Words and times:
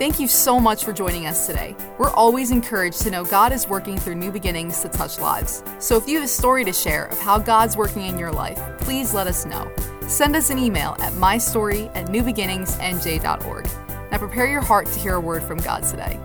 Thank 0.00 0.18
you 0.18 0.28
so 0.28 0.58
much 0.58 0.82
for 0.82 0.94
joining 0.94 1.26
us 1.26 1.46
today. 1.46 1.76
We're 1.98 2.08
always 2.08 2.52
encouraged 2.52 3.02
to 3.02 3.10
know 3.10 3.22
God 3.22 3.52
is 3.52 3.68
working 3.68 3.98
through 3.98 4.14
new 4.14 4.32
beginnings 4.32 4.80
to 4.80 4.88
touch 4.88 5.18
lives. 5.18 5.62
So 5.78 5.98
if 5.98 6.08
you 6.08 6.14
have 6.14 6.24
a 6.24 6.26
story 6.26 6.64
to 6.64 6.72
share 6.72 7.04
of 7.08 7.18
how 7.18 7.38
God's 7.38 7.76
working 7.76 8.06
in 8.06 8.18
your 8.18 8.32
life, 8.32 8.58
please 8.80 9.12
let 9.12 9.26
us 9.26 9.44
know. 9.44 9.70
Send 10.08 10.36
us 10.36 10.48
an 10.48 10.56
email 10.58 10.96
at 11.00 11.12
mystory 11.12 11.94
at 11.94 12.06
newbeginningsnj.org. 12.06 13.68
Now 14.10 14.16
prepare 14.16 14.46
your 14.46 14.62
heart 14.62 14.86
to 14.86 14.98
hear 14.98 15.16
a 15.16 15.20
word 15.20 15.42
from 15.42 15.58
God 15.58 15.82
today. 15.82 16.18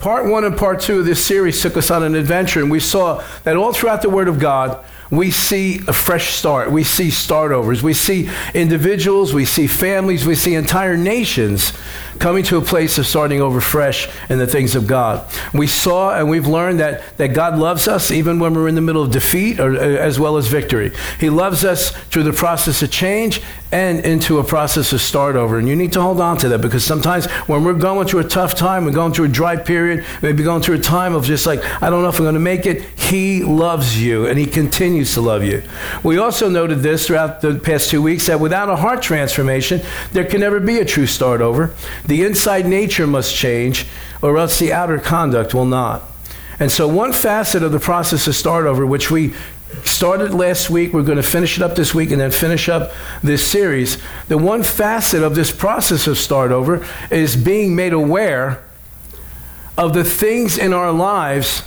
Part 0.00 0.28
one 0.28 0.42
and 0.42 0.56
part 0.56 0.80
two 0.80 0.98
of 0.98 1.04
this 1.04 1.24
series 1.24 1.62
took 1.62 1.76
us 1.76 1.92
on 1.92 2.02
an 2.02 2.16
adventure, 2.16 2.60
and 2.60 2.72
we 2.72 2.80
saw 2.80 3.24
that 3.44 3.56
all 3.56 3.72
throughout 3.72 4.02
the 4.02 4.10
Word 4.10 4.26
of 4.26 4.40
God, 4.40 4.84
we 5.10 5.30
see 5.30 5.80
a 5.86 5.92
fresh 5.92 6.34
start. 6.34 6.70
We 6.70 6.84
see 6.84 7.10
start 7.10 7.52
overs. 7.52 7.82
We 7.82 7.94
see 7.94 8.28
individuals, 8.54 9.32
we 9.32 9.44
see 9.44 9.66
families, 9.66 10.26
we 10.26 10.34
see 10.34 10.54
entire 10.54 10.96
nations 10.96 11.72
coming 12.18 12.44
to 12.44 12.56
a 12.56 12.62
place 12.62 12.98
of 12.98 13.06
starting 13.06 13.40
over 13.40 13.60
fresh 13.60 14.08
in 14.28 14.38
the 14.38 14.46
things 14.46 14.74
of 14.74 14.86
God. 14.86 15.26
We 15.52 15.66
saw 15.66 16.16
and 16.16 16.28
we've 16.28 16.46
learned 16.46 16.80
that, 16.80 17.16
that 17.18 17.28
God 17.28 17.58
loves 17.58 17.88
us 17.88 18.10
even 18.10 18.38
when 18.38 18.54
we're 18.54 18.68
in 18.68 18.74
the 18.74 18.80
middle 18.80 19.02
of 19.02 19.10
defeat 19.10 19.60
or, 19.60 19.76
uh, 19.76 19.80
as 19.80 20.18
well 20.18 20.36
as 20.36 20.48
victory. 20.48 20.92
He 21.20 21.30
loves 21.30 21.64
us 21.64 21.90
through 21.90 22.24
the 22.24 22.32
process 22.32 22.82
of 22.82 22.90
change 22.90 23.42
and 23.72 24.04
into 24.04 24.38
a 24.38 24.44
process 24.44 24.92
of 24.92 25.00
start 25.00 25.34
over. 25.34 25.58
And 25.58 25.68
you 25.68 25.74
need 25.74 25.92
to 25.94 26.00
hold 26.00 26.20
on 26.20 26.38
to 26.38 26.48
that 26.50 26.60
because 26.60 26.84
sometimes 26.84 27.26
when 27.46 27.64
we're 27.64 27.74
going 27.74 28.06
through 28.06 28.20
a 28.20 28.28
tough 28.28 28.54
time, 28.54 28.84
we're 28.84 28.92
going 28.92 29.12
through 29.12 29.26
a 29.26 29.28
dry 29.28 29.56
period, 29.56 30.04
maybe 30.22 30.44
going 30.44 30.62
through 30.62 30.76
a 30.76 30.80
time 30.80 31.14
of 31.14 31.24
just 31.24 31.46
like, 31.46 31.64
I 31.82 31.90
don't 31.90 32.02
know 32.02 32.08
if 32.08 32.16
I'm 32.18 32.24
going 32.24 32.34
to 32.34 32.40
make 32.40 32.64
it, 32.64 32.82
He 32.98 33.42
loves 33.42 34.00
you 34.02 34.26
and 34.26 34.38
He 34.38 34.46
continues 34.46 35.14
to 35.14 35.20
love 35.20 35.42
you. 35.42 35.62
We 36.04 36.18
also 36.18 36.48
noted 36.48 36.80
this 36.80 37.06
throughout 37.06 37.40
the 37.40 37.56
past 37.58 37.90
two 37.90 38.00
weeks 38.00 38.26
that 38.26 38.40
without 38.40 38.68
a 38.68 38.76
heart 38.76 39.02
transformation, 39.02 39.82
there 40.12 40.24
can 40.24 40.40
never 40.40 40.60
be 40.60 40.78
a 40.78 40.84
true 40.84 41.06
start 41.06 41.40
over. 41.40 41.74
The 42.06 42.24
inside 42.24 42.66
nature 42.66 43.06
must 43.06 43.34
change, 43.34 43.86
or 44.22 44.38
else 44.38 44.58
the 44.58 44.72
outer 44.72 44.98
conduct 44.98 45.54
will 45.54 45.66
not. 45.66 46.02
And 46.58 46.72
so, 46.72 46.88
one 46.88 47.12
facet 47.12 47.62
of 47.62 47.72
the 47.72 47.80
process 47.80 48.26
of 48.26 48.34
start 48.34 48.66
over, 48.66 48.86
which 48.86 49.10
we 49.10 49.34
started 49.84 50.32
last 50.32 50.70
week, 50.70 50.92
we're 50.92 51.02
going 51.02 51.16
to 51.16 51.22
finish 51.22 51.56
it 51.56 51.62
up 51.62 51.74
this 51.76 51.94
week 51.94 52.10
and 52.10 52.20
then 52.20 52.30
finish 52.30 52.68
up 52.68 52.92
this 53.22 53.46
series. 53.46 53.98
The 54.28 54.38
one 54.38 54.62
facet 54.62 55.22
of 55.22 55.34
this 55.34 55.50
process 55.50 56.06
of 56.06 56.18
start 56.18 56.52
over 56.52 56.86
is 57.10 57.36
being 57.36 57.76
made 57.76 57.92
aware 57.92 58.62
of 59.76 59.92
the 59.92 60.04
things 60.04 60.56
in 60.56 60.72
our 60.72 60.92
lives 60.92 61.62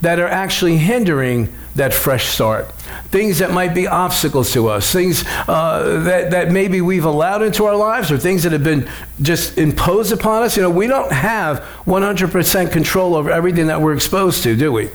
that 0.00 0.18
are 0.18 0.28
actually 0.28 0.76
hindering 0.76 1.52
that 1.74 1.94
fresh 1.94 2.26
start. 2.26 2.70
Things 3.10 3.38
that 3.38 3.52
might 3.52 3.74
be 3.74 3.86
obstacles 3.86 4.52
to 4.52 4.68
us, 4.68 4.92
things 4.92 5.24
uh, 5.46 6.02
that, 6.04 6.30
that 6.30 6.50
maybe 6.50 6.80
we've 6.80 7.04
allowed 7.04 7.42
into 7.42 7.64
our 7.64 7.76
lives, 7.76 8.10
or 8.10 8.18
things 8.18 8.42
that 8.42 8.52
have 8.52 8.64
been 8.64 8.88
just 9.22 9.58
imposed 9.58 10.12
upon 10.12 10.42
us. 10.42 10.56
You 10.56 10.62
know, 10.62 10.70
we 10.70 10.86
don't 10.86 11.12
have 11.12 11.60
100% 11.86 12.72
control 12.72 13.14
over 13.14 13.30
everything 13.30 13.66
that 13.68 13.80
we're 13.80 13.94
exposed 13.94 14.42
to, 14.44 14.56
do 14.56 14.72
we? 14.72 14.90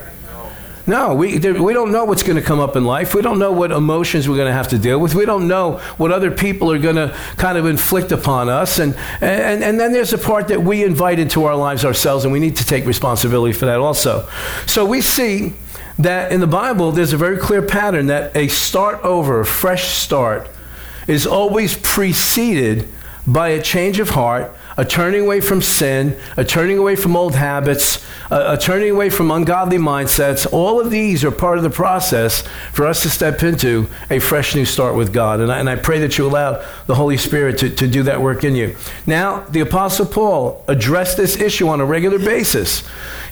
No, 0.88 1.16
we, 1.16 1.40
we 1.40 1.74
don't 1.74 1.92
know 1.92 2.06
what's 2.06 2.22
going 2.22 2.36
to 2.36 2.44
come 2.44 2.60
up 2.60 2.76
in 2.76 2.86
life. 2.86 3.16
We 3.16 3.24
don't 3.24 3.40
know 3.40 3.52
what 3.52 3.72
emotions 3.72 4.30
we're 4.30 4.36
going 4.36 4.50
to 4.50 4.54
have 4.54 4.68
to 4.68 4.78
deal 4.78 5.00
with. 5.00 5.16
We 5.16 5.26
don't 5.26 5.48
know 5.48 5.78
what 5.98 6.12
other 6.12 6.30
people 6.30 6.72
are 6.72 6.78
going 6.78 6.98
to 6.98 7.16
kind 7.38 7.58
of 7.58 7.66
inflict 7.66 8.12
upon 8.12 8.50
us. 8.50 8.78
And, 8.78 8.96
and, 9.20 9.64
and 9.64 9.80
then 9.80 9.94
there's 9.94 10.14
a 10.14 10.18
part 10.18 10.48
that 10.50 10.62
we 10.62 10.84
invite 10.84 11.18
into 11.18 11.46
our 11.46 11.56
lives 11.56 11.84
ourselves, 11.84 12.24
and 12.24 12.32
we 12.32 12.40
need 12.40 12.58
to 12.58 12.66
take 12.66 12.86
responsibility 12.86 13.54
for 13.54 13.66
that 13.66 13.80
also. 13.80 14.30
So 14.68 14.86
we 14.86 15.02
see 15.02 15.54
that 15.98 16.32
in 16.32 16.40
the 16.40 16.48
Bible, 16.48 16.92
there's 16.92 17.14
a 17.14 17.18
very 17.18 17.38
clear 17.38 17.64
pattern 17.64 18.08
that 18.08 18.36
a 18.36 18.48
start 18.48 19.04
over, 19.04 19.40
a 19.40 19.46
fresh 19.46 19.98
start, 19.98 20.48
is 21.08 21.26
always 21.26 21.78
preceded 21.78 22.88
by 23.26 23.50
a 23.50 23.62
change 23.62 24.00
of 24.00 24.10
heart 24.10 24.56
a 24.78 24.84
turning 24.84 25.22
away 25.22 25.40
from 25.40 25.62
sin, 25.62 26.18
a 26.36 26.44
turning 26.44 26.78
away 26.78 26.96
from 26.96 27.16
old 27.16 27.36
habits, 27.36 28.06
a, 28.30 28.54
a, 28.54 28.58
turning 28.58 28.92
away 28.92 29.10
from 29.10 29.32
ungodly 29.32 29.78
mindsets. 29.78 30.52
All 30.52 30.82
of 30.82 30.92
these 30.92 31.24
are 31.24 31.32
part 31.32 31.58
of 31.58 31.64
the 31.64 31.70
process 31.70 32.42
for 32.74 32.86
us 32.86 33.02
to 33.04 33.10
step 33.10 33.42
into 33.42 33.88
a 34.10 34.20
fresh 34.20 34.54
new 34.54 34.66
start 34.66 34.96
with 34.96 35.14
God. 35.14 35.40
And 35.40 35.52
I, 35.52 35.60
and 35.60 35.70
I 35.70 35.78
pray 35.78 36.00
that 36.00 36.18
you 36.18 36.28
allow 36.28 36.64
the 36.88 36.96
Holy 36.96 37.18
Spirit 37.18 37.58
to, 37.60 37.70
to 37.70 37.88
do 37.88 38.04
that 38.04 38.22
work 38.22 38.44
in 38.44 38.56
you. 38.56 38.76
Now, 39.08 39.42
the 39.50 39.62
Apostle 39.62 40.06
Paul 40.06 40.64
addressed 40.68 41.16
this 41.16 41.40
issue 41.40 41.70
on 41.70 41.80
a 41.80 41.86
regular 41.86 42.20
basis. 42.20 42.84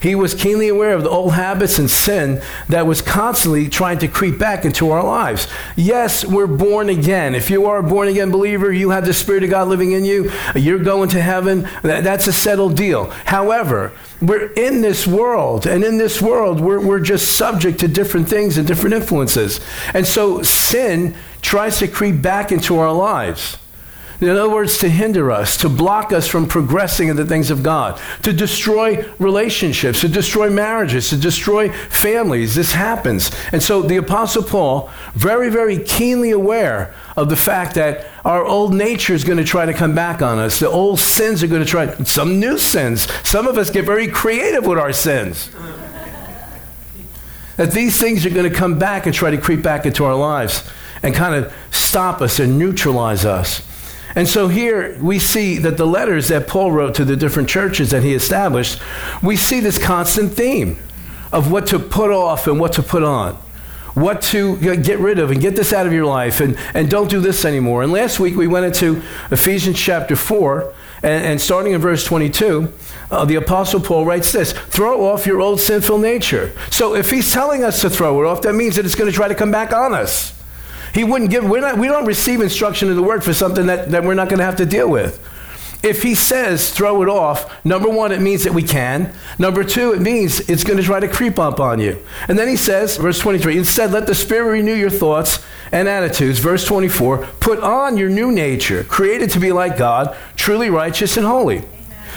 He 0.01 0.15
was 0.15 0.33
keenly 0.33 0.67
aware 0.67 0.93
of 0.93 1.03
the 1.03 1.09
old 1.09 1.33
habits 1.33 1.79
and 1.79 1.89
sin 1.89 2.41
that 2.67 2.85
was 2.85 3.01
constantly 3.01 3.69
trying 3.69 3.99
to 3.99 4.07
creep 4.07 4.37
back 4.37 4.65
into 4.65 4.91
our 4.91 5.03
lives. 5.03 5.47
Yes, 5.77 6.25
we're 6.25 6.47
born 6.47 6.89
again. 6.89 7.35
If 7.35 7.49
you 7.49 7.65
are 7.67 7.77
a 7.77 7.83
born 7.83 8.09
again 8.09 8.29
believer, 8.29 8.71
you 8.71 8.89
have 8.89 9.05
the 9.05 9.13
Spirit 9.13 9.43
of 9.43 9.49
God 9.49 9.69
living 9.69 9.93
in 9.93 10.03
you, 10.03 10.29
you're 10.55 10.79
going 10.79 11.09
to 11.09 11.21
heaven. 11.21 11.32
That's 11.81 12.27
a 12.27 12.33
settled 12.33 12.75
deal. 12.75 13.09
However, 13.25 13.91
we're 14.21 14.51
in 14.53 14.81
this 14.81 15.07
world, 15.07 15.65
and 15.67 15.83
in 15.83 15.97
this 15.97 16.21
world, 16.21 16.59
we're, 16.59 16.79
we're 16.79 16.99
just 16.99 17.35
subject 17.37 17.79
to 17.79 17.87
different 17.87 18.29
things 18.29 18.57
and 18.57 18.67
different 18.67 18.95
influences. 18.95 19.59
And 19.93 20.05
so 20.05 20.41
sin 20.43 21.15
tries 21.41 21.79
to 21.79 21.87
creep 21.87 22.21
back 22.21 22.51
into 22.51 22.77
our 22.77 22.93
lives. 22.93 23.57
In 24.23 24.29
other 24.29 24.49
words, 24.49 24.77
to 24.77 24.87
hinder 24.87 25.31
us, 25.31 25.57
to 25.57 25.67
block 25.67 26.13
us 26.13 26.29
from 26.29 26.47
progressing 26.47 27.09
in 27.09 27.17
the 27.17 27.25
things 27.25 27.51
of 27.51 27.61
God, 27.61 27.99
to 28.21 28.31
destroy 28.31 29.05
relationships, 29.19 29.99
to 29.99 30.07
destroy 30.07 30.49
marriages, 30.49 31.09
to 31.09 31.17
destroy 31.17 31.69
families. 31.69 32.55
This 32.55 32.71
happens. 32.71 33.31
And 33.51 33.61
so 33.61 33.81
the 33.81 33.97
Apostle 33.97 34.43
Paul, 34.43 34.89
very, 35.13 35.49
very 35.49 35.77
keenly 35.77 36.31
aware 36.31 36.93
of 37.17 37.27
the 37.29 37.35
fact 37.35 37.75
that 37.75 38.07
our 38.23 38.45
old 38.45 38.73
nature 38.73 39.13
is 39.13 39.25
going 39.25 39.39
to 39.39 39.43
try 39.43 39.65
to 39.65 39.73
come 39.73 39.93
back 39.93 40.21
on 40.21 40.39
us. 40.39 40.57
The 40.57 40.69
old 40.69 40.99
sins 40.99 41.43
are 41.43 41.47
going 41.47 41.63
to 41.63 41.69
try, 41.69 41.93
some 42.05 42.39
new 42.39 42.57
sins. 42.57 43.11
Some 43.27 43.45
of 43.45 43.57
us 43.57 43.69
get 43.71 43.83
very 43.83 44.07
creative 44.07 44.65
with 44.65 44.79
our 44.79 44.93
sins. 44.93 45.51
that 47.57 47.71
these 47.71 47.99
things 47.99 48.25
are 48.25 48.29
going 48.29 48.49
to 48.49 48.57
come 48.57 48.79
back 48.79 49.05
and 49.05 49.13
try 49.13 49.31
to 49.31 49.37
creep 49.37 49.61
back 49.61 49.85
into 49.85 50.05
our 50.05 50.15
lives 50.15 50.63
and 51.03 51.13
kind 51.13 51.35
of 51.35 51.53
stop 51.71 52.21
us 52.21 52.39
and 52.39 52.57
neutralize 52.57 53.25
us. 53.25 53.67
And 54.15 54.27
so 54.27 54.47
here 54.47 54.97
we 55.01 55.19
see 55.19 55.57
that 55.57 55.77
the 55.77 55.87
letters 55.87 56.27
that 56.27 56.47
Paul 56.47 56.71
wrote 56.71 56.95
to 56.95 57.05
the 57.05 57.15
different 57.15 57.49
churches 57.49 57.91
that 57.91 58.03
he 58.03 58.13
established, 58.13 58.79
we 59.21 59.35
see 59.35 59.59
this 59.59 59.83
constant 59.83 60.33
theme 60.33 60.77
of 61.31 61.51
what 61.51 61.67
to 61.67 61.79
put 61.79 62.11
off 62.11 62.47
and 62.47 62.59
what 62.59 62.73
to 62.73 62.83
put 62.83 63.03
on. 63.03 63.35
What 63.95 64.21
to 64.23 64.57
get 64.77 64.97
rid 64.97 65.19
of 65.19 65.29
and 65.29 65.39
get 65.39 65.55
this 65.55 65.71
out 65.71 65.85
of 65.85 65.93
your 65.93 66.05
life 66.05 66.41
and, 66.41 66.57
and 66.73 66.89
don't 66.89 67.09
do 67.09 67.19
this 67.19 67.45
anymore. 67.45 67.83
And 67.83 67.91
last 67.91 68.19
week 68.19 68.35
we 68.35 68.47
went 68.47 68.65
into 68.65 69.03
Ephesians 69.29 69.79
chapter 69.79 70.15
4, 70.15 70.73
and, 71.03 71.25
and 71.25 71.41
starting 71.41 71.73
in 71.73 71.81
verse 71.81 72.03
22, 72.03 72.73
uh, 73.11 73.25
the 73.25 73.35
Apostle 73.35 73.79
Paul 73.79 74.05
writes 74.05 74.31
this 74.31 74.53
Throw 74.53 75.05
off 75.05 75.27
your 75.27 75.41
old 75.41 75.59
sinful 75.59 75.99
nature. 75.99 76.51
So 76.71 76.95
if 76.95 77.11
he's 77.11 77.31
telling 77.31 77.63
us 77.63 77.81
to 77.81 77.89
throw 77.89 78.23
it 78.23 78.27
off, 78.27 78.41
that 78.41 78.53
means 78.53 78.77
that 78.77 78.85
it's 78.85 78.95
going 78.95 79.11
to 79.11 79.15
try 79.15 79.27
to 79.27 79.35
come 79.35 79.51
back 79.51 79.73
on 79.73 79.93
us. 79.93 80.33
He 80.93 81.03
wouldn't 81.03 81.31
give, 81.31 81.43
we're 81.43 81.61
not, 81.61 81.77
we 81.77 81.87
don't 81.87 82.05
receive 82.05 82.41
instruction 82.41 82.89
in 82.89 82.95
the 82.95 83.03
word 83.03 83.23
for 83.23 83.33
something 83.33 83.65
that, 83.65 83.91
that 83.91 84.03
we're 84.03 84.13
not 84.13 84.29
going 84.29 84.39
to 84.39 84.45
have 84.45 84.57
to 84.57 84.65
deal 84.65 84.89
with. 84.89 85.19
If 85.83 86.01
he 86.01 86.15
says 86.15 86.71
throw 86.71 87.03
it 87.03 87.09
off, 87.09 87.65
number 87.65 87.89
one, 87.89 88.13
it 88.13 88.21
means 88.21 88.45
that 88.45 88.53
we 88.53 88.63
can. 88.63 89.13
Number 89.37 89.65
two, 89.65 89.91
it 89.91 90.01
means 90.01 90.39
it's 90.49 90.63
going 90.63 90.77
to 90.77 90.83
try 90.83 91.01
to 91.01 91.09
creep 91.09 91.37
up 91.37 91.59
on 91.59 91.79
you. 91.79 92.01
And 92.29 92.39
then 92.39 92.47
he 92.47 92.55
says, 92.55 92.95
verse 92.95 93.19
23, 93.19 93.57
instead, 93.57 93.91
let 93.91 94.07
the 94.07 94.15
Spirit 94.15 94.51
renew 94.51 94.73
your 94.73 94.89
thoughts 94.89 95.43
and 95.73 95.89
attitudes. 95.89 96.39
Verse 96.39 96.63
24, 96.65 97.27
put 97.41 97.59
on 97.59 97.97
your 97.97 98.07
new 98.07 98.31
nature, 98.31 98.85
created 98.85 99.29
to 99.31 99.39
be 99.39 99.51
like 99.51 99.77
God, 99.77 100.15
truly 100.37 100.69
righteous 100.69 101.17
and 101.17 101.25
holy. 101.25 101.63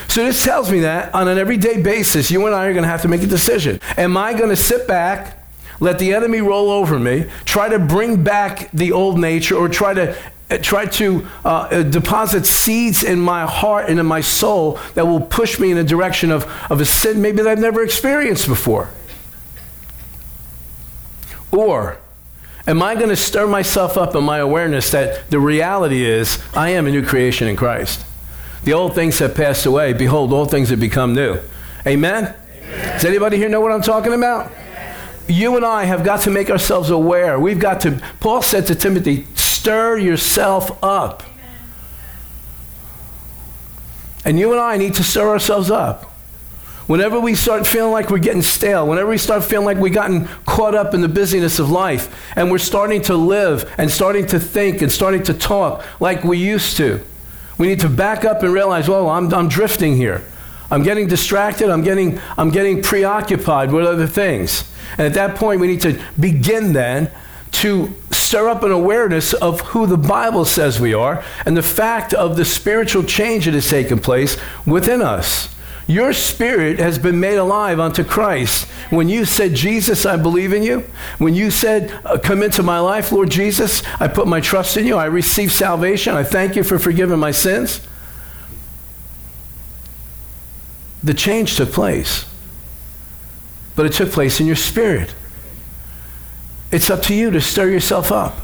So 0.07 0.23
this 0.23 0.45
tells 0.45 0.71
me 0.71 0.79
that 0.81 1.13
on 1.13 1.27
an 1.27 1.37
everyday 1.37 1.81
basis, 1.81 2.31
you 2.31 2.45
and 2.45 2.55
I 2.55 2.67
are 2.67 2.73
going 2.73 2.83
to 2.83 2.89
have 2.89 3.01
to 3.01 3.09
make 3.09 3.23
a 3.23 3.27
decision. 3.27 3.81
Am 3.97 4.15
I 4.15 4.33
going 4.33 4.49
to 4.49 4.55
sit 4.55 4.87
back 4.87 5.37
let 5.79 5.99
the 5.99 6.13
enemy 6.13 6.41
roll 6.41 6.69
over 6.69 6.97
me, 6.99 7.29
try 7.45 7.69
to 7.69 7.79
bring 7.79 8.23
back 8.23 8.69
the 8.71 8.91
old 8.91 9.19
nature, 9.19 9.55
or 9.55 9.69
try 9.69 9.93
to 9.93 10.17
uh, 10.49 10.57
try 10.59 10.85
to 10.85 11.27
uh, 11.43 11.49
uh, 11.49 11.83
deposit 11.83 12.45
seeds 12.45 13.03
in 13.03 13.19
my 13.19 13.45
heart 13.45 13.89
and 13.89 13.99
in 13.99 14.05
my 14.05 14.21
soul 14.21 14.79
that 14.93 15.05
will 15.05 15.19
push 15.19 15.59
me 15.59 15.71
in 15.71 15.77
a 15.77 15.83
direction 15.83 16.31
of, 16.31 16.45
of 16.69 16.79
a 16.79 16.85
sin 16.85 17.21
maybe 17.21 17.37
that 17.37 17.47
I've 17.47 17.59
never 17.59 17.83
experienced 17.83 18.47
before. 18.47 18.89
Or 21.51 21.97
am 22.65 22.81
I 22.81 22.95
going 22.95 23.09
to 23.09 23.17
stir 23.17 23.45
myself 23.45 23.97
up 23.97 24.15
in 24.15 24.23
my 24.23 24.37
awareness 24.37 24.91
that 24.91 25.29
the 25.29 25.39
reality 25.39 26.05
is 26.05 26.41
I 26.53 26.69
am 26.69 26.87
a 26.87 26.91
new 26.91 27.05
creation 27.05 27.49
in 27.49 27.57
Christ? 27.57 28.05
The 28.63 28.73
old 28.73 28.95
things 28.95 29.19
have 29.19 29.35
passed 29.35 29.65
away. 29.65 29.93
Behold, 29.93 30.31
all 30.31 30.45
things 30.45 30.69
have 30.69 30.79
become 30.79 31.13
new. 31.13 31.39
Amen? 31.85 32.33
Amen. 32.33 32.93
Does 32.93 33.05
anybody 33.05 33.37
here 33.37 33.49
know 33.49 33.61
what 33.61 33.71
I'm 33.71 33.81
talking 33.81 34.13
about? 34.13 34.51
You 35.29 35.55
and 35.55 35.65
I 35.65 35.85
have 35.85 36.03
got 36.03 36.21
to 36.21 36.31
make 36.31 36.49
ourselves 36.49 36.89
aware. 36.89 37.39
We've 37.39 37.59
got 37.59 37.81
to, 37.81 38.01
Paul 38.19 38.41
said 38.41 38.65
to 38.67 38.75
Timothy, 38.75 39.27
stir 39.35 39.97
yourself 39.97 40.81
up. 40.83 41.23
And 44.25 44.37
you 44.37 44.51
and 44.51 44.59
I 44.59 44.77
need 44.77 44.95
to 44.95 45.03
stir 45.03 45.29
ourselves 45.29 45.71
up. 45.71 46.03
Whenever 46.87 47.19
we 47.19 47.35
start 47.35 47.67
feeling 47.67 47.91
like 47.91 48.09
we're 48.09 48.17
getting 48.17 48.41
stale, 48.41 48.87
whenever 48.87 49.09
we 49.09 49.17
start 49.17 49.43
feeling 49.43 49.65
like 49.65 49.77
we've 49.77 49.93
gotten 49.93 50.27
caught 50.45 50.73
up 50.73 50.93
in 50.93 51.01
the 51.01 51.09
busyness 51.09 51.59
of 51.59 51.69
life, 51.69 52.33
and 52.35 52.49
we're 52.49 52.57
starting 52.57 53.01
to 53.03 53.15
live 53.15 53.69
and 53.77 53.91
starting 53.91 54.25
to 54.27 54.39
think 54.39 54.81
and 54.81 54.91
starting 54.91 55.21
to 55.23 55.33
talk 55.33 55.85
like 55.99 56.23
we 56.23 56.37
used 56.37 56.77
to, 56.77 57.01
We 57.57 57.67
need 57.67 57.79
to 57.79 57.89
back 57.89 58.23
up 58.23 58.43
and 58.43 58.53
realize, 58.53 58.87
well, 58.87 59.09
I'm, 59.09 59.33
I'm 59.33 59.49
drifting 59.49 59.95
here. 59.95 60.23
I'm 60.69 60.83
getting 60.83 61.07
distracted. 61.07 61.69
I'm 61.69 61.83
getting, 61.83 62.19
I'm 62.37 62.49
getting 62.49 62.81
preoccupied 62.81 63.71
with 63.71 63.85
other 63.85 64.07
things. 64.07 64.69
And 64.97 65.01
at 65.01 65.13
that 65.13 65.35
point, 65.35 65.59
we 65.59 65.67
need 65.67 65.81
to 65.81 66.01
begin 66.19 66.73
then 66.73 67.11
to 67.53 67.95
stir 68.11 68.49
up 68.49 68.63
an 68.63 68.71
awareness 68.71 69.33
of 69.33 69.61
who 69.61 69.87
the 69.87 69.97
Bible 69.97 70.45
says 70.45 70.79
we 70.79 70.93
are 70.93 71.23
and 71.45 71.55
the 71.55 71.63
fact 71.63 72.13
of 72.13 72.35
the 72.35 72.45
spiritual 72.45 73.03
change 73.03 73.45
that 73.45 73.53
has 73.53 73.69
taken 73.69 73.99
place 73.99 74.37
within 74.65 75.01
us. 75.01 75.53
Your 75.87 76.11
spirit 76.11 76.79
has 76.79 76.99
been 76.99 77.21
made 77.21 77.37
alive 77.37 77.79
unto 77.79 78.03
Christ. 78.03 78.65
When 78.89 79.07
you 79.07 79.23
said, 79.23 79.53
Jesus, 79.53 80.05
I 80.05 80.17
believe 80.17 80.51
in 80.51 80.61
you, 80.61 80.83
when 81.17 81.33
you 81.33 81.49
said, 81.49 81.97
uh, 82.03 82.17
Come 82.17 82.43
into 82.43 82.61
my 82.61 82.79
life, 82.79 83.13
Lord 83.13 83.31
Jesus, 83.31 83.81
I 83.99 84.09
put 84.09 84.27
my 84.27 84.41
trust 84.41 84.75
in 84.75 84.85
you, 84.85 84.97
I 84.97 85.05
receive 85.05 85.53
salvation, 85.53 86.13
I 86.13 86.23
thank 86.23 86.57
you 86.57 86.63
for 86.63 86.77
forgiving 86.77 87.19
my 87.19 87.31
sins, 87.31 87.79
the 91.07 91.13
change 91.13 91.57
took 91.57 91.71
place. 91.71 92.25
But 93.75 93.85
it 93.85 93.93
took 93.93 94.11
place 94.11 94.39
in 94.39 94.47
your 94.47 94.55
spirit. 94.55 95.13
It's 96.71 96.89
up 96.89 97.03
to 97.03 97.13
you 97.13 97.31
to 97.31 97.39
stir 97.39 97.69
yourself 97.69 98.11
up. 98.11 98.37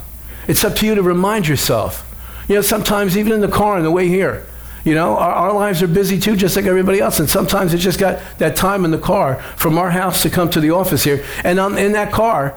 It's 0.48 0.64
up 0.64 0.76
to 0.78 0.86
you 0.86 0.96
to 0.96 1.02
remind 1.02 1.48
yourself. 1.48 2.10
You 2.48 2.56
know, 2.56 2.62
sometimes 2.62 3.18
even 3.18 3.32
in 3.34 3.42
the 3.42 3.48
car 3.48 3.78
on 3.78 3.84
the 3.84 3.92
way 3.92 4.08
here, 4.08 4.46
you 4.84 4.96
know, 4.96 5.18
our, 5.18 5.32
our, 5.32 5.54
lives 5.54 5.82
are 5.82 5.88
busy 5.88 6.20
too, 6.20 6.36
just 6.36 6.56
like 6.58 6.66
everybody 6.66 7.00
else. 7.00 7.20
And 7.20 7.30
sometimes 7.30 7.74
it's 7.74 7.84
just 7.84 8.00
got 8.00 8.22
that 8.40 8.56
time 8.56 8.84
in 8.84 8.92
the 8.92 8.98
car 8.98 9.42
from 9.56 9.78
our 9.78 9.90
house 9.90 10.22
to 10.24 10.30
come 10.30 10.50
to 10.52 10.60
the 10.60 10.72
office 10.72 11.04
here. 11.04 11.24
And 11.44 11.60
I'm 11.60 11.78
in 11.78 11.94
that 11.94 12.12
car, 12.12 12.56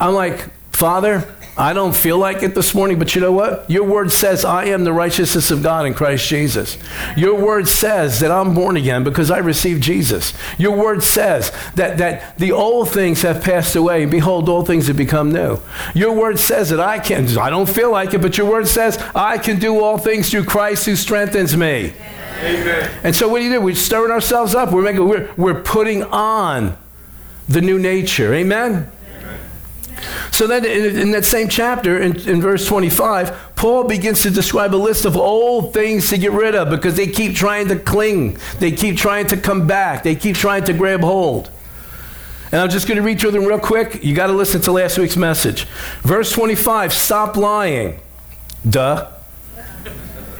I'm 0.00 0.14
like, 0.14 0.48
Father, 0.70 1.26
I 1.54 1.74
don't 1.74 1.94
feel 1.94 2.16
like 2.16 2.42
it 2.42 2.54
this 2.54 2.74
morning, 2.74 2.98
but 2.98 3.14
you 3.14 3.20
know 3.20 3.32
what? 3.32 3.68
Your 3.68 3.84
word 3.84 4.10
says 4.10 4.42
I 4.42 4.64
am 4.66 4.84
the 4.84 4.92
righteousness 4.92 5.50
of 5.50 5.62
God 5.62 5.84
in 5.84 5.92
Christ 5.92 6.26
Jesus. 6.26 6.78
Your 7.14 7.38
word 7.38 7.68
says 7.68 8.20
that 8.20 8.30
I'm 8.30 8.54
born 8.54 8.78
again 8.78 9.04
because 9.04 9.30
I 9.30 9.36
received 9.36 9.82
Jesus. 9.82 10.32
Your 10.56 10.74
word 10.74 11.02
says 11.02 11.52
that, 11.74 11.98
that 11.98 12.38
the 12.38 12.52
old 12.52 12.88
things 12.88 13.20
have 13.20 13.44
passed 13.44 13.76
away, 13.76 14.02
and 14.02 14.10
behold, 14.10 14.48
all 14.48 14.64
things 14.64 14.86
have 14.86 14.96
become 14.96 15.30
new. 15.30 15.58
Your 15.94 16.12
word 16.14 16.38
says 16.38 16.70
that 16.70 16.80
I 16.80 16.98
can, 16.98 17.36
I 17.36 17.50
don't 17.50 17.68
feel 17.68 17.90
like 17.90 18.14
it, 18.14 18.22
but 18.22 18.38
your 18.38 18.50
word 18.50 18.66
says 18.66 18.96
I 19.14 19.36
can 19.36 19.58
do 19.58 19.78
all 19.78 19.98
things 19.98 20.30
through 20.30 20.44
Christ 20.44 20.86
who 20.86 20.96
strengthens 20.96 21.54
me. 21.54 21.92
Amen. 22.40 22.90
And 23.04 23.14
so 23.14 23.28
what 23.28 23.40
do 23.40 23.44
you 23.44 23.52
do? 23.52 23.60
We're 23.60 23.74
stirring 23.74 24.10
ourselves 24.10 24.54
up. 24.54 24.72
We're, 24.72 24.82
making, 24.82 25.06
we're, 25.06 25.30
we're 25.36 25.62
putting 25.62 26.02
on 26.04 26.78
the 27.46 27.60
new 27.60 27.78
nature. 27.78 28.32
Amen? 28.32 28.90
So 30.32 30.46
then, 30.46 30.64
in, 30.64 31.10
that 31.10 31.26
same 31.26 31.48
chapter, 31.48 32.00
in, 32.00 32.18
in 32.28 32.40
verse 32.40 32.66
25, 32.66 33.54
Paul 33.54 33.84
begins 33.84 34.22
to 34.22 34.30
describe 34.30 34.74
a 34.74 34.76
list 34.76 35.04
of 35.04 35.14
old 35.14 35.74
things 35.74 36.08
to 36.08 36.16
get 36.16 36.32
rid 36.32 36.54
of 36.54 36.70
because 36.70 36.96
they 36.96 37.06
keep 37.06 37.36
trying 37.36 37.68
to 37.68 37.78
cling, 37.78 38.38
they 38.58 38.72
keep 38.72 38.96
trying 38.96 39.26
to 39.26 39.36
come 39.36 39.66
back, 39.66 40.02
they 40.02 40.16
keep 40.16 40.34
trying 40.34 40.64
to 40.64 40.72
grab 40.72 41.02
hold. 41.02 41.50
And 42.50 42.60
I'm 42.60 42.70
just 42.70 42.88
going 42.88 42.96
to 42.96 43.02
read 43.02 43.20
through 43.20 43.30
them 43.32 43.44
real 43.44 43.58
quick. 43.58 44.02
You 44.02 44.14
got 44.14 44.26
to 44.26 44.32
listen 44.32 44.60
to 44.62 44.72
last 44.72 44.98
week's 44.98 45.16
message. 45.16 45.64
Verse 46.02 46.32
25 46.32 46.92
stop 46.92 47.36
lying. 47.36 48.00
Duh. 48.68 49.10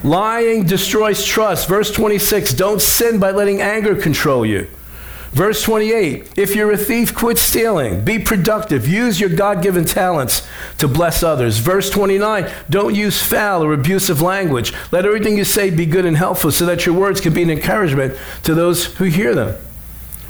Lying 0.02 0.64
destroys 0.66 1.24
trust. 1.24 1.68
Verse 1.68 1.90
26 1.90 2.54
don't 2.54 2.80
sin 2.80 3.18
by 3.18 3.30
letting 3.30 3.60
anger 3.60 3.94
control 3.94 4.44
you. 4.44 4.68
Verse 5.32 5.62
28 5.62 6.36
If 6.36 6.54
you're 6.54 6.72
a 6.72 6.76
thief, 6.76 7.14
quit 7.14 7.38
stealing. 7.38 8.04
Be 8.04 8.18
productive. 8.18 8.86
Use 8.86 9.18
your 9.18 9.30
God 9.30 9.62
given 9.62 9.84
talents 9.84 10.46
to 10.78 10.86
bless 10.86 11.22
others. 11.22 11.58
Verse 11.58 11.88
29 11.90 12.50
Don't 12.68 12.94
use 12.94 13.22
foul 13.22 13.64
or 13.64 13.72
abusive 13.72 14.20
language. 14.20 14.72
Let 14.90 15.06
everything 15.06 15.38
you 15.38 15.44
say 15.44 15.70
be 15.70 15.86
good 15.86 16.04
and 16.04 16.16
helpful 16.16 16.52
so 16.52 16.66
that 16.66 16.84
your 16.84 16.94
words 16.94 17.20
can 17.20 17.32
be 17.32 17.42
an 17.42 17.50
encouragement 17.50 18.18
to 18.44 18.54
those 18.54 18.86
who 18.96 19.04
hear 19.04 19.34
them. 19.34 19.56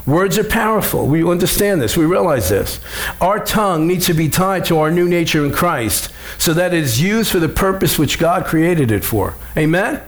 Words 0.05 0.37
are 0.37 0.43
powerful. 0.43 1.07
We 1.07 1.29
understand 1.29 1.81
this. 1.81 1.95
We 1.95 2.05
realize 2.05 2.49
this. 2.49 2.81
Our 3.21 3.43
tongue 3.43 3.87
needs 3.87 4.05
to 4.07 4.13
be 4.13 4.27
tied 4.27 4.65
to 4.65 4.79
our 4.79 4.91
new 4.91 5.07
nature 5.07 5.45
in 5.45 5.51
Christ 5.51 6.11
so 6.37 6.53
that 6.53 6.73
it 6.73 6.83
is 6.83 7.01
used 7.01 7.31
for 7.31 7.39
the 7.39 7.47
purpose 7.47 7.97
which 7.97 8.19
God 8.19 8.45
created 8.45 8.91
it 8.91 9.05
for. 9.05 9.35
Amen? 9.55 10.01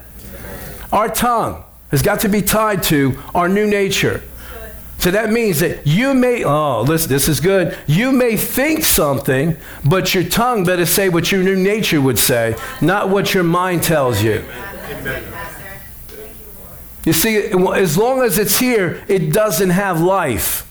Our 0.92 1.08
tongue 1.08 1.64
has 1.92 2.02
got 2.02 2.20
to 2.22 2.30
be 2.30 2.42
tied 2.42 2.84
to 2.84 3.18
our 3.34 3.48
new 3.48 3.66
nature. 3.66 4.22
So 5.06 5.12
that 5.12 5.32
means 5.32 5.60
that 5.60 5.86
you 5.86 6.16
may, 6.16 6.44
oh, 6.44 6.82
listen, 6.82 7.12
this 7.12 7.28
is 7.28 7.40
good. 7.40 7.78
You 7.86 8.12
may 8.12 8.36
think 8.36 8.84
something, 8.84 9.56
but 9.88 10.16
your 10.16 10.24
tongue 10.24 10.64
better 10.64 10.88
say 10.88 11.10
what 11.10 11.32
your 11.32 11.44
new 11.44 11.56
nature 11.56 12.02
would 12.02 12.18
say, 12.18 12.56
not 12.82 13.10
what 13.10 13.32
your 13.32 13.44
mind 13.44 13.84
tells 13.84 14.24
you. 14.24 14.44
You 17.06 17.14
see, 17.14 17.38
as 17.38 18.00
long 18.00 18.24
as 18.24 18.40
it's 18.40 18.58
here, 18.58 19.06
it 19.08 19.32
doesn't 19.32 19.70
have 19.70 20.02
life. 20.02 20.68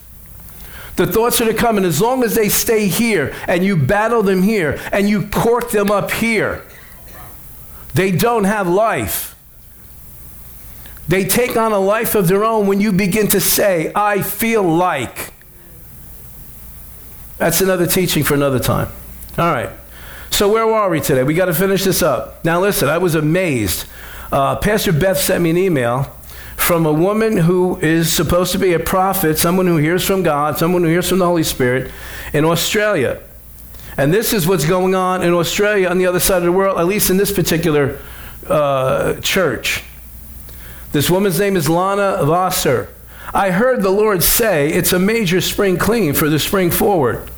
The 0.97 1.07
thoughts 1.07 1.39
that 1.39 1.47
are 1.47 1.55
coming, 1.55 1.85
as 1.85 2.01
long 2.01 2.25
as 2.25 2.35
they 2.35 2.49
stay 2.49 2.89
here 2.89 3.33
and 3.47 3.65
you 3.65 3.77
battle 3.77 4.25
them 4.25 4.43
here 4.43 4.81
and 4.91 5.09
you 5.09 5.29
cork 5.29 5.71
them 5.71 5.93
up 5.93 6.11
here, 6.11 6.65
they 7.95 8.11
don't 8.11 8.43
have 8.43 8.67
life. 8.67 9.34
They 11.07 11.25
take 11.25 11.57
on 11.57 11.73
a 11.73 11.79
life 11.79 12.15
of 12.15 12.29
their 12.29 12.45
own 12.45 12.67
when 12.67 12.81
you 12.81 12.93
begin 12.93 13.29
to 13.29 13.41
say, 13.41 13.93
I 13.95 14.23
feel 14.23 14.63
like. 14.63 15.33
That's 17.39 17.61
another 17.61 17.87
teaching 17.87 18.25
for 18.25 18.35
another 18.35 18.59
time. 18.59 18.89
All 19.37 19.53
right. 19.53 19.71
So, 20.31 20.53
where 20.53 20.65
are 20.65 20.89
we 20.89 21.01
today? 21.01 21.23
We 21.23 21.35
got 21.35 21.47
to 21.47 21.55
finish 21.55 21.85
this 21.85 22.03
up. 22.03 22.45
Now, 22.45 22.61
listen, 22.61 22.89
I 22.89 22.99
was 22.99 23.15
amazed. 23.15 23.87
Uh, 24.33 24.57
Pastor 24.57 24.93
Beth 24.93 25.19
sent 25.19 25.43
me 25.43 25.51
an 25.51 25.59
email 25.59 26.05
from 26.57 26.87
a 26.87 26.93
woman 26.93 27.37
who 27.37 27.77
is 27.79 28.11
supposed 28.11 28.53
to 28.53 28.59
be 28.59 28.73
a 28.73 28.79
prophet, 28.79 29.39
someone 29.39 29.67
who 29.67 29.77
hears 29.77 30.05
from 30.05 30.23
God, 30.23 30.57
someone 30.57 30.83
who 30.83 30.89
hears 30.89 31.09
from 31.09 31.19
the 31.19 31.27
Holy 31.27 31.43
Spirit 31.43 31.93
in 32.33 32.45
Australia. 32.45 33.21
And 33.97 34.13
this 34.13 34.33
is 34.33 34.47
what's 34.47 34.67
going 34.67 34.95
on 34.95 35.23
in 35.23 35.33
Australia 35.33 35.89
on 35.89 35.99
the 35.99 36.07
other 36.07 36.21
side 36.21 36.39
of 36.39 36.45
the 36.45 36.53
world, 36.53 36.79
at 36.79 36.87
least 36.87 37.11
in 37.11 37.17
this 37.17 37.33
particular 37.33 37.99
uh, 38.49 39.15
church. 39.21 39.85
This 40.95 41.11
woman's 41.11 41.41
name 41.41 41.57
is 41.57 41.69
Lana 41.69 42.19
Vawser. 42.23 42.87
I 43.35 43.51
heard 43.51 43.83
the 43.83 43.91
Lord 43.91 44.23
say 44.23 44.69
it's 44.69 44.93
a 44.93 44.99
major 45.01 45.41
spring 45.41 45.77
clean 45.77 46.15
for 46.15 46.29
the 46.29 46.39
spring 46.39 46.71
forward. 46.71 47.29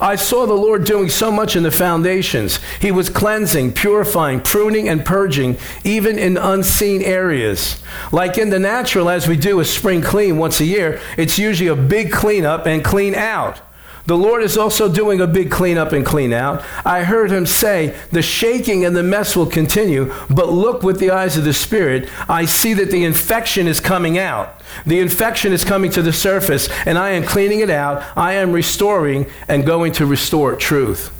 I 0.00 0.16
saw 0.16 0.44
the 0.44 0.54
Lord 0.54 0.82
doing 0.82 1.08
so 1.08 1.30
much 1.30 1.54
in 1.54 1.62
the 1.62 1.70
foundations. 1.70 2.58
He 2.80 2.90
was 2.90 3.08
cleansing, 3.08 3.74
purifying, 3.74 4.40
pruning, 4.40 4.88
and 4.88 5.04
purging, 5.04 5.56
even 5.84 6.18
in 6.18 6.36
unseen 6.36 7.00
areas. 7.00 7.80
Like 8.10 8.38
in 8.38 8.50
the 8.50 8.58
natural, 8.58 9.08
as 9.08 9.28
we 9.28 9.36
do 9.36 9.60
a 9.60 9.64
spring 9.64 10.02
clean 10.02 10.36
once 10.36 10.58
a 10.60 10.64
year, 10.64 11.00
it's 11.16 11.38
usually 11.38 11.68
a 11.68 11.76
big 11.76 12.10
cleanup 12.10 12.66
and 12.66 12.84
clean 12.84 13.14
out. 13.14 13.60
The 14.06 14.16
Lord 14.16 14.42
is 14.42 14.56
also 14.56 14.92
doing 14.92 15.20
a 15.20 15.26
big 15.26 15.50
cleanup 15.50 15.92
and 15.92 16.06
clean 16.06 16.32
out. 16.32 16.64
I 16.84 17.02
heard 17.02 17.32
him 17.32 17.44
say, 17.44 17.96
The 18.12 18.22
shaking 18.22 18.84
and 18.84 18.94
the 18.94 19.02
mess 19.02 19.36
will 19.36 19.46
continue, 19.46 20.12
but 20.30 20.52
look 20.52 20.84
with 20.84 21.00
the 21.00 21.10
eyes 21.10 21.36
of 21.36 21.44
the 21.44 21.52
Spirit. 21.52 22.08
I 22.28 22.44
see 22.44 22.72
that 22.74 22.92
the 22.92 23.04
infection 23.04 23.66
is 23.66 23.80
coming 23.80 24.16
out. 24.16 24.60
The 24.86 25.00
infection 25.00 25.52
is 25.52 25.64
coming 25.64 25.90
to 25.90 26.02
the 26.02 26.12
surface, 26.12 26.68
and 26.86 26.96
I 26.96 27.10
am 27.10 27.24
cleaning 27.24 27.60
it 27.60 27.70
out. 27.70 28.04
I 28.16 28.34
am 28.34 28.52
restoring 28.52 29.26
and 29.48 29.66
going 29.66 29.92
to 29.94 30.06
restore 30.06 30.54
truth. 30.54 31.12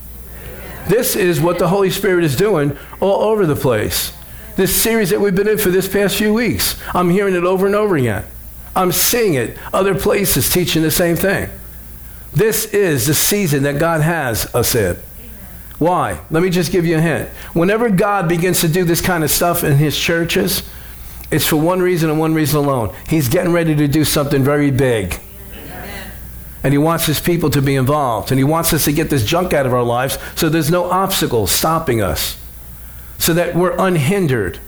This 0.88 1.16
is 1.16 1.40
what 1.40 1.58
the 1.58 1.68
Holy 1.68 1.90
Spirit 1.90 2.22
is 2.22 2.36
doing 2.36 2.78
all 3.00 3.24
over 3.24 3.46
the 3.46 3.56
place. 3.56 4.12
This 4.54 4.74
series 4.80 5.10
that 5.10 5.20
we've 5.20 5.34
been 5.34 5.48
in 5.48 5.58
for 5.58 5.70
this 5.70 5.88
past 5.88 6.16
few 6.16 6.32
weeks, 6.32 6.80
I'm 6.94 7.10
hearing 7.10 7.34
it 7.34 7.42
over 7.42 7.66
and 7.66 7.74
over 7.74 7.96
again. 7.96 8.24
I'm 8.76 8.92
seeing 8.92 9.34
it 9.34 9.58
other 9.72 9.96
places 9.96 10.48
teaching 10.48 10.82
the 10.82 10.92
same 10.92 11.16
thing. 11.16 11.50
This 12.32 12.66
is 12.66 13.06
the 13.06 13.14
season 13.14 13.62
that 13.62 13.78
God 13.78 14.00
has 14.00 14.54
us 14.54 14.74
in. 14.74 14.96
Why? 15.78 16.20
Let 16.30 16.42
me 16.42 16.50
just 16.50 16.72
give 16.72 16.86
you 16.86 16.96
a 16.96 17.00
hint. 17.00 17.28
Whenever 17.52 17.90
God 17.90 18.28
begins 18.28 18.60
to 18.60 18.68
do 18.68 18.84
this 18.84 19.00
kind 19.00 19.24
of 19.24 19.30
stuff 19.30 19.62
in 19.62 19.76
his 19.76 19.98
churches, 19.98 20.62
it's 21.30 21.46
for 21.46 21.56
one 21.56 21.80
reason 21.80 22.08
and 22.08 22.18
one 22.18 22.34
reason 22.34 22.58
alone. 22.58 22.94
He's 23.08 23.28
getting 23.28 23.52
ready 23.52 23.74
to 23.74 23.88
do 23.88 24.04
something 24.04 24.42
very 24.42 24.70
big. 24.70 25.20
And 26.62 26.72
he 26.72 26.78
wants 26.78 27.06
his 27.06 27.20
people 27.20 27.50
to 27.50 27.62
be 27.62 27.76
involved. 27.76 28.32
And 28.32 28.38
he 28.38 28.44
wants 28.44 28.72
us 28.72 28.84
to 28.86 28.92
get 28.92 29.10
this 29.10 29.24
junk 29.24 29.52
out 29.52 29.66
of 29.66 29.74
our 29.74 29.84
lives 29.84 30.18
so 30.34 30.48
there's 30.48 30.70
no 30.70 30.90
obstacles 30.90 31.52
stopping 31.52 32.00
us. 32.00 32.38
So 33.18 33.34
that 33.34 33.54
we're 33.54 33.76
unhindered. 33.78 34.58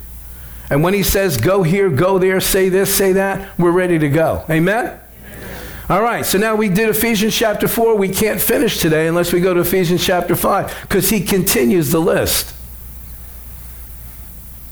And 0.70 0.82
when 0.82 0.94
he 0.94 1.02
says, 1.02 1.38
go 1.38 1.62
here, 1.62 1.88
go 1.88 2.18
there, 2.18 2.40
say 2.40 2.68
this, 2.68 2.94
say 2.94 3.12
that, 3.14 3.58
we're 3.58 3.72
ready 3.72 3.98
to 3.98 4.08
go. 4.08 4.44
Amen? 4.50 4.98
All 5.88 6.02
right, 6.02 6.24
so 6.26 6.36
now 6.36 6.54
we 6.54 6.68
did 6.68 6.90
Ephesians 6.90 7.34
chapter 7.34 7.66
4. 7.66 7.96
We 7.96 8.10
can't 8.10 8.40
finish 8.40 8.78
today 8.78 9.08
unless 9.08 9.32
we 9.32 9.40
go 9.40 9.54
to 9.54 9.60
Ephesians 9.60 10.04
chapter 10.04 10.36
5 10.36 10.82
because 10.82 11.08
he 11.08 11.20
continues 11.20 11.90
the 11.90 12.00
list. 12.00 12.54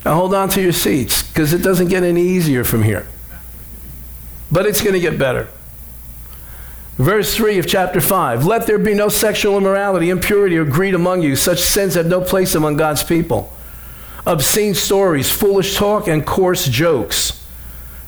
Now 0.05 0.15
hold 0.15 0.35
on 0.35 0.51
to 0.51 0.61
your 0.61 0.73
seats 0.73 1.23
because 1.23 1.55
it 1.55 1.63
doesn't 1.63 1.89
get 1.89 2.03
any 2.03 2.23
easier 2.23 2.65
from 2.65 2.83
here. 2.83 3.07
But 4.53 4.67
it's 4.67 4.83
going 4.83 4.93
to 4.93 5.01
get 5.01 5.19
better. 5.19 5.49
Verse 6.99 7.35
3 7.35 7.59
of 7.59 7.67
chapter 7.67 8.03
5 8.03 8.45
Let 8.45 8.67
there 8.67 8.79
be 8.79 8.95
no 8.95 9.09
sexual 9.09 9.57
immorality, 9.57 10.11
impurity, 10.11 10.59
or 10.59 10.67
greed 10.67 10.95
among 10.95 11.23
you. 11.23 11.35
Such 11.35 11.61
sins 11.61 11.95
have 11.95 12.07
no 12.07 12.21
place 12.21 12.55
among 12.55 12.77
God's 12.77 13.03
people. 13.03 13.53
obscene 14.27 14.75
stories, 14.75 15.31
foolish 15.31 15.77
talk, 15.77 16.09
and 16.09 16.27
coarse 16.27 16.69
jokes. 16.69 17.43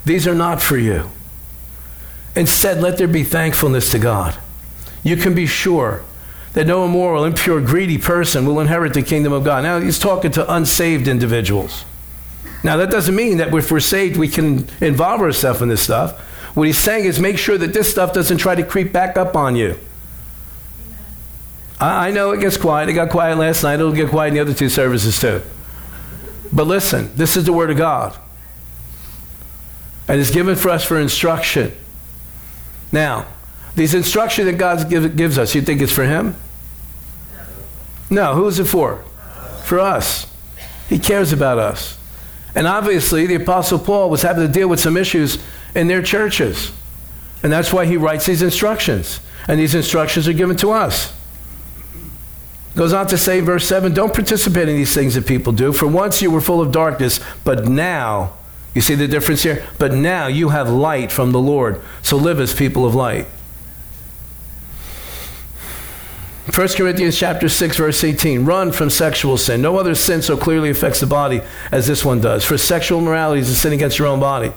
These 0.05 0.29
are 0.29 0.35
not 0.35 0.61
for 0.63 0.77
you. 0.77 1.11
Instead, 2.35 2.81
let 2.81 2.99
there 2.99 3.09
be 3.09 3.25
thankfulness 3.25 3.91
to 3.91 3.99
God. 3.99 4.39
You 5.03 5.17
can 5.17 5.35
be 5.35 5.47
sure 5.47 6.03
that 6.53 6.67
no 6.67 6.85
immoral, 6.85 7.25
impure, 7.25 7.61
greedy 7.61 7.99
person 7.99 8.47
will 8.47 8.61
inherit 8.61 8.95
the 8.95 9.03
kingdom 9.03 9.33
of 9.33 9.45
God. 9.45 9.63
Now, 9.63 9.81
he's 9.81 9.99
talking 9.99 10.31
to 10.33 10.53
unsaved 10.53 11.09
individuals. 11.09 11.85
Now, 12.65 12.77
that 12.79 12.91
doesn't 12.91 13.15
mean 13.15 13.37
that 13.39 13.55
if 13.55 13.71
we're 13.71 13.81
saved, 13.81 14.17
we 14.17 14.29
can 14.29 14.69
involve 14.81 15.21
ourselves 15.21 15.63
in 15.63 15.69
this 15.69 15.83
stuff. 15.83 16.19
What 16.55 16.67
he's 16.67 16.79
saying 16.79 17.05
is 17.05 17.21
make 17.21 17.39
sure 17.39 17.57
that 17.59 17.73
this 17.73 17.91
stuff 17.91 18.13
doesn't 18.13 18.39
try 18.39 18.55
to 18.55 18.65
creep 18.65 18.93
back 18.93 19.17
up 19.17 19.37
on 19.37 19.55
you. 19.55 19.79
I, 21.81 22.09
I 22.09 22.11
know 22.11 22.33
it 22.33 22.41
gets 22.41 22.57
quiet. 22.57 22.89
It 22.89 22.95
got 22.95 23.11
quiet 23.11 23.39
last 23.39 23.63
night. 23.63 23.75
It'll 23.75 23.93
get 23.93 24.11
quiet 24.11 24.29
in 24.29 24.35
the 24.35 24.41
other 24.41 24.55
two 24.55 24.69
services 24.69 25.21
too. 25.21 25.43
But 26.53 26.67
listen, 26.67 27.15
this 27.15 27.37
is 27.37 27.45
the 27.45 27.53
Word 27.53 27.71
of 27.71 27.77
God. 27.77 28.19
And 30.09 30.21
it's 30.21 30.31
given 30.31 30.57
for 30.57 30.71
us 30.71 30.85
for 30.85 30.99
instruction. 30.99 31.73
Now, 32.93 33.27
these 33.75 33.95
instructions 33.95 34.47
that 34.47 34.59
God 34.59 34.89
give, 34.89 35.17
gives 35.17 35.39
us, 35.39 35.55
you 35.55 35.63
think 35.63 35.81
it's 35.81 35.93
for 35.93 36.05
Him? 36.05 36.37
No, 38.11 38.35
who 38.35 38.47
is 38.47 38.59
it 38.59 38.65
for? 38.65 39.05
For 39.65 39.79
us. 39.79 40.27
He 40.89 40.99
cares 40.99 41.33
about 41.33 41.59
us. 41.59 41.99
And 42.55 42.67
obviously, 42.67 43.27
the 43.27 43.35
Apostle 43.37 43.79
Paul 43.79 44.11
was 44.11 44.23
having 44.23 44.47
to 44.47 44.53
deal 44.53 44.69
with 44.69 44.81
some 44.81 44.97
issues 44.97 45.39
in 45.75 45.87
their 45.87 46.03
churches. 46.03 46.73
And 47.43 47.53
that's 47.53 47.73
why 47.73 47.87
he 47.87 47.97
writes 47.97 48.27
these 48.27 48.43
instructions. 48.43 49.21
And 49.47 49.61
these 49.61 49.75
instructions 49.75 50.27
are 50.27 50.33
given 50.33 50.57
to 50.59 50.73
us. 50.73 51.15
Goes 52.75 52.93
on 52.93 53.07
to 53.09 53.19
say, 53.19 53.41
verse 53.41 53.67
7 53.67 53.93
Don't 53.93 54.15
participate 54.15 54.69
in 54.69 54.77
these 54.77 54.95
things 54.95 55.15
that 55.15 55.27
people 55.27 55.53
do. 55.53 55.73
For 55.73 55.87
once 55.87 56.23
you 56.23 56.31
were 56.31 56.41
full 56.41 56.61
of 56.61 56.73
darkness, 56.73 57.21
but 57.45 57.67
now, 57.67 58.35
you 58.79 58.83
see 58.83 58.95
the 58.95 59.09
difference 59.09 59.43
here? 59.43 59.67
But 59.79 59.93
now 59.93 60.29
you 60.29 60.51
have 60.51 60.71
light 60.71 61.11
from 61.11 61.33
the 61.33 61.41
Lord. 61.41 61.81
So 62.03 62.17
live 62.17 62.39
as 62.39 62.55
people 62.55 62.87
of 62.87 62.95
light. 62.95 63.27
1 66.55 66.69
Corinthians 66.77 67.19
chapter 67.19 67.49
6 67.49 67.77
verse 67.77 68.03
18 68.03 68.45
run 68.45 68.73
from 68.73 68.89
sexual 68.89 69.37
sin 69.37 69.61
no 69.61 69.77
other 69.77 69.95
sin 69.95 70.23
so 70.23 70.37
clearly 70.37 70.71
affects 70.71 70.99
the 70.99 71.07
body 71.07 71.41
as 71.71 71.87
this 71.87 72.05
one 72.05 72.21
does 72.21 72.43
for 72.45 72.57
sexual 72.57 72.99
immorality 72.99 73.41
is 73.41 73.51
a 73.51 73.55
sin 73.55 73.73
against 73.73 73.99
your 73.99 74.09
own 74.09 74.19
body 74.19 74.51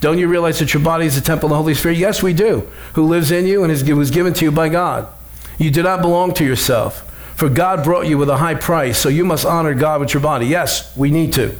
don't 0.00 0.18
you 0.18 0.26
realize 0.26 0.58
that 0.58 0.74
your 0.74 0.82
body 0.82 1.06
is 1.06 1.16
a 1.16 1.20
temple 1.20 1.46
of 1.46 1.50
the 1.50 1.56
Holy 1.56 1.72
Spirit 1.72 1.96
yes 1.96 2.22
we 2.22 2.34
do 2.34 2.68
who 2.94 3.06
lives 3.06 3.30
in 3.30 3.46
you 3.46 3.62
and 3.62 3.72
is, 3.72 3.84
was 3.84 4.10
given 4.10 4.34
to 4.34 4.44
you 4.44 4.50
by 4.50 4.68
God 4.68 5.08
you 5.56 5.70
do 5.70 5.84
not 5.84 6.02
belong 6.02 6.34
to 6.34 6.44
yourself 6.44 7.06
for 7.36 7.50
God 7.50 7.84
brought 7.84 8.06
you 8.06 8.16
with 8.16 8.30
a 8.30 8.38
high 8.38 8.54
price, 8.54 8.98
so 8.98 9.10
you 9.10 9.24
must 9.24 9.44
honor 9.44 9.74
God 9.74 10.00
with 10.00 10.14
your 10.14 10.22
body. 10.22 10.46
Yes, 10.46 10.96
we 10.96 11.10
need 11.10 11.34
to. 11.34 11.54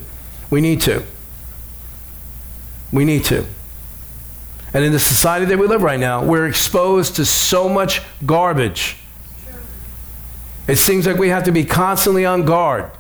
We 0.49 0.63
need 0.63 0.81
to. 0.83 1.05
We 2.93 3.05
need 3.05 3.25
to. 3.27 3.45
And 4.73 4.85
in 4.85 4.93
the 4.93 5.01
society 5.01 5.47
that 5.47 5.59
we 5.59 5.67
live 5.67 5.83
right 5.83 5.99
now, 5.99 6.25
we're 6.25 6.47
exposed 6.47 7.17
to 7.17 7.25
so 7.25 7.69
much 7.69 8.03
garbage. 8.25 8.99
It 10.69 10.77
seems 10.77 11.07
like 11.07 11.17
we 11.17 11.29
have 11.29 11.45
to 11.45 11.53
be 11.53 11.65
constantly 11.65 12.27
on 12.27 12.45
guard 12.45 12.91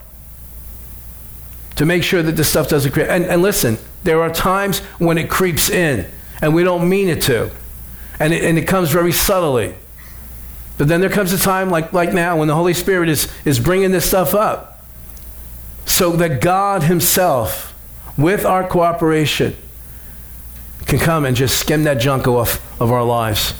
to 1.74 1.84
make 1.84 2.02
sure 2.02 2.22
that 2.22 2.32
this 2.32 2.48
stuff 2.48 2.68
doesn't 2.68 2.92
creep. 2.92 3.08
And, 3.08 3.24
and 3.24 3.42
listen, 3.42 3.78
there 4.04 4.22
are 4.22 4.30
times 4.30 4.78
when 4.98 5.18
it 5.18 5.28
creeps 5.28 5.68
in, 5.68 6.10
and 6.40 6.54
we 6.54 6.64
don't 6.64 6.88
mean 6.88 7.08
it 7.08 7.22
to. 7.22 7.50
And 8.18 8.32
it, 8.32 8.42
and 8.44 8.56
it 8.56 8.66
comes 8.66 8.90
very 8.90 9.12
subtly. 9.12 9.74
But 10.78 10.88
then 10.88 11.00
there 11.00 11.10
comes 11.10 11.32
a 11.32 11.38
time 11.38 11.70
like, 11.70 11.92
like 11.92 12.12
now 12.12 12.38
when 12.38 12.48
the 12.48 12.54
Holy 12.54 12.74
Spirit 12.74 13.08
is, 13.08 13.30
is 13.44 13.58
bringing 13.58 13.90
this 13.90 14.06
stuff 14.06 14.34
up 14.34 14.82
so 15.84 16.12
that 16.12 16.40
God 16.40 16.84
Himself, 16.84 17.74
with 18.16 18.44
our 18.44 18.66
cooperation, 18.66 19.56
can 20.86 20.98
come 20.98 21.24
and 21.24 21.36
just 21.36 21.58
skim 21.58 21.84
that 21.84 21.94
junk 21.94 22.26
off 22.26 22.60
of 22.80 22.92
our 22.92 23.04
lives. 23.04 23.54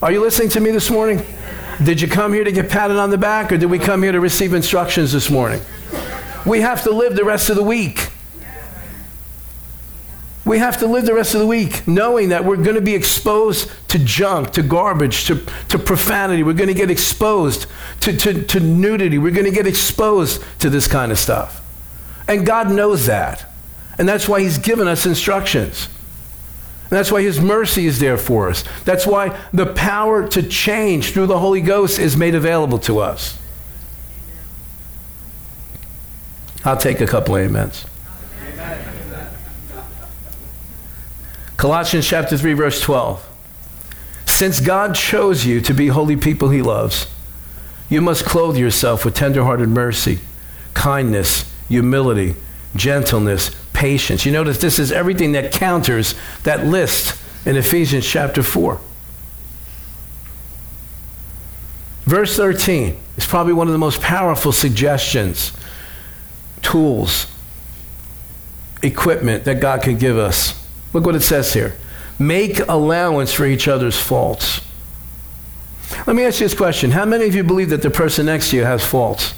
Are 0.00 0.12
you 0.12 0.20
listening 0.20 0.50
to 0.50 0.60
me 0.60 0.70
this 0.70 0.90
morning? 0.90 1.24
Did 1.82 2.00
you 2.00 2.08
come 2.08 2.32
here 2.32 2.44
to 2.44 2.52
get 2.52 2.70
patted 2.70 2.96
on 2.96 3.10
the 3.10 3.18
back 3.18 3.52
or 3.52 3.58
did 3.58 3.70
we 3.70 3.78
come 3.78 4.02
here 4.02 4.12
to 4.12 4.20
receive 4.20 4.54
instructions 4.54 5.12
this 5.12 5.30
morning? 5.30 5.60
We 6.46 6.60
have 6.60 6.84
to 6.84 6.90
live 6.90 7.16
the 7.16 7.24
rest 7.24 7.50
of 7.50 7.56
the 7.56 7.62
week. 7.62 8.10
We 10.44 10.58
have 10.58 10.78
to 10.78 10.86
live 10.86 11.06
the 11.06 11.14
rest 11.14 11.34
of 11.34 11.40
the 11.40 11.46
week 11.46 11.88
knowing 11.88 12.28
that 12.28 12.44
we're 12.44 12.56
going 12.56 12.76
to 12.76 12.80
be 12.80 12.94
exposed 12.94 13.68
to 13.88 13.98
junk, 13.98 14.52
to 14.52 14.62
garbage, 14.62 15.24
to, 15.26 15.44
to 15.70 15.78
profanity. 15.78 16.44
We're 16.44 16.52
going 16.52 16.68
to 16.68 16.74
get 16.74 16.88
exposed 16.88 17.66
to, 18.02 18.16
to, 18.16 18.44
to 18.44 18.60
nudity. 18.60 19.18
We're 19.18 19.32
going 19.32 19.46
to 19.46 19.50
get 19.50 19.66
exposed 19.66 20.42
to 20.60 20.70
this 20.70 20.86
kind 20.86 21.10
of 21.10 21.18
stuff. 21.18 21.60
And 22.28 22.46
God 22.46 22.70
knows 22.70 23.06
that. 23.06 23.52
And 23.98 24.08
that's 24.08 24.28
why 24.28 24.40
He's 24.40 24.58
given 24.58 24.86
us 24.86 25.04
instructions. 25.04 25.88
That's 26.88 27.10
why 27.10 27.22
His 27.22 27.40
mercy 27.40 27.86
is 27.86 27.98
there 27.98 28.16
for 28.16 28.48
us. 28.48 28.64
That's 28.84 29.06
why 29.06 29.38
the 29.52 29.66
power 29.66 30.26
to 30.28 30.42
change 30.42 31.12
through 31.12 31.26
the 31.26 31.38
Holy 31.38 31.60
Ghost 31.60 31.98
is 31.98 32.16
made 32.16 32.34
available 32.34 32.78
to 32.80 33.00
us. 33.00 33.38
I'll 36.64 36.76
take 36.76 37.00
a 37.00 37.06
couple 37.06 37.36
of 37.36 37.46
amens. 37.46 37.86
Colossians 41.56 42.06
chapter 42.06 42.36
3 42.36 42.52
verse 42.52 42.80
12. 42.80 43.26
Since 44.26 44.60
God 44.60 44.94
chose 44.94 45.46
you 45.46 45.60
to 45.62 45.72
be 45.72 45.88
holy 45.88 46.16
people 46.16 46.50
he 46.50 46.60
loves, 46.60 47.06
you 47.88 48.00
must 48.00 48.24
clothe 48.24 48.56
yourself 48.56 49.04
with 49.04 49.14
tenderhearted 49.14 49.68
mercy, 49.68 50.18
kindness, 50.74 51.50
humility, 51.68 52.34
gentleness, 52.74 53.50
patience. 53.76 54.26
You 54.26 54.32
notice 54.32 54.58
this 54.58 54.78
is 54.78 54.90
everything 54.90 55.32
that 55.32 55.52
counters 55.52 56.14
that 56.42 56.66
list 56.66 57.20
in 57.46 57.56
Ephesians 57.56 58.04
chapter 58.04 58.42
4. 58.42 58.80
Verse 62.04 62.36
13 62.36 62.96
is 63.16 63.26
probably 63.26 63.52
one 63.52 63.68
of 63.68 63.72
the 63.72 63.78
most 63.78 64.00
powerful 64.00 64.52
suggestions, 64.52 65.52
tools, 66.62 67.26
equipment 68.82 69.44
that 69.44 69.60
God 69.60 69.82
can 69.82 69.96
give 69.96 70.16
us 70.16 70.66
Look 70.96 71.04
what 71.04 71.14
it 71.14 71.22
says 71.22 71.52
here 71.52 71.76
make 72.18 72.58
allowance 72.60 73.30
for 73.30 73.44
each 73.44 73.68
other's 73.68 73.98
faults. 74.00 74.62
Let 76.06 76.16
me 76.16 76.24
ask 76.24 76.40
you 76.40 76.46
this 76.46 76.56
question 76.56 76.90
How 76.90 77.04
many 77.04 77.26
of 77.26 77.34
you 77.34 77.44
believe 77.44 77.68
that 77.68 77.82
the 77.82 77.90
person 77.90 78.24
next 78.24 78.48
to 78.50 78.56
you 78.56 78.64
has 78.64 78.82
faults? 78.82 79.34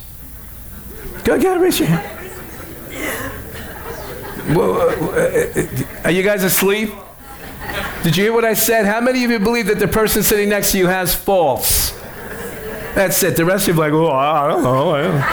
Go 1.25 1.35
ahead, 1.35 1.61
raise 1.61 1.81
your 1.81 1.89
hand. 1.89 2.18
Uh, 4.49 4.61
uh, 4.61 6.05
are 6.05 6.11
you 6.11 6.23
guys 6.23 6.43
asleep? 6.43 6.91
Did 8.03 8.17
you 8.17 8.25
hear 8.25 8.33
what 8.33 8.45
I 8.45 8.55
said? 8.55 8.87
How 8.87 9.01
many 9.01 9.25
of 9.25 9.31
you 9.31 9.39
believe 9.39 9.67
that 9.67 9.79
the 9.79 9.89
person 9.89 10.23
sitting 10.23 10.49
next 10.49 10.73
to 10.73 10.79
you 10.79 10.87
has 10.87 11.15
faults? 11.15 11.91
That's 12.95 13.23
it. 13.23 13.37
The 13.37 13.45
rest 13.45 13.69
of 13.69 13.77
you 13.77 13.83
are 13.83 13.91
like, 13.91 13.93
oh, 13.93 14.11
I 14.11 14.49
don't 14.49 14.63
know. 14.63 14.91
I 14.91 15.03
don't 15.03 15.15
know. 15.15 15.25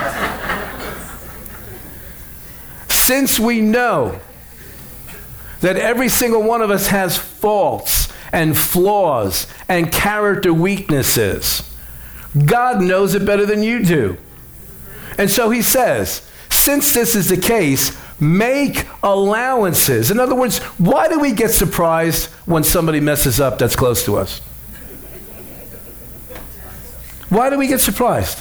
Since 2.89 3.39
we 3.39 3.61
know 3.61 4.19
that 5.61 5.77
every 5.77 6.09
single 6.09 6.43
one 6.43 6.61
of 6.61 6.69
us 6.69 6.87
has 6.87 7.17
faults 7.17 8.11
and 8.33 8.57
flaws 8.57 9.47
and 9.69 9.91
character 9.91 10.53
weaknesses. 10.53 11.73
God 12.45 12.81
knows 12.81 13.15
it 13.15 13.25
better 13.25 13.45
than 13.45 13.63
you 13.63 13.83
do. 13.83 14.17
And 15.17 15.31
so 15.31 15.49
he 15.49 15.61
says, 15.61 16.29
since 16.49 16.93
this 16.93 17.15
is 17.15 17.29
the 17.29 17.37
case, 17.37 17.97
make 18.19 18.85
allowances. 19.03 20.11
In 20.11 20.19
other 20.19 20.35
words, 20.35 20.59
why 20.77 21.07
do 21.07 21.19
we 21.19 21.31
get 21.31 21.51
surprised 21.51 22.27
when 22.45 22.63
somebody 22.63 22.99
messes 22.99 23.39
up 23.39 23.59
that's 23.59 23.75
close 23.75 24.05
to 24.05 24.17
us? 24.17 24.39
Why 27.29 27.49
do 27.49 27.57
we 27.57 27.67
get 27.67 27.81
surprised? 27.81 28.39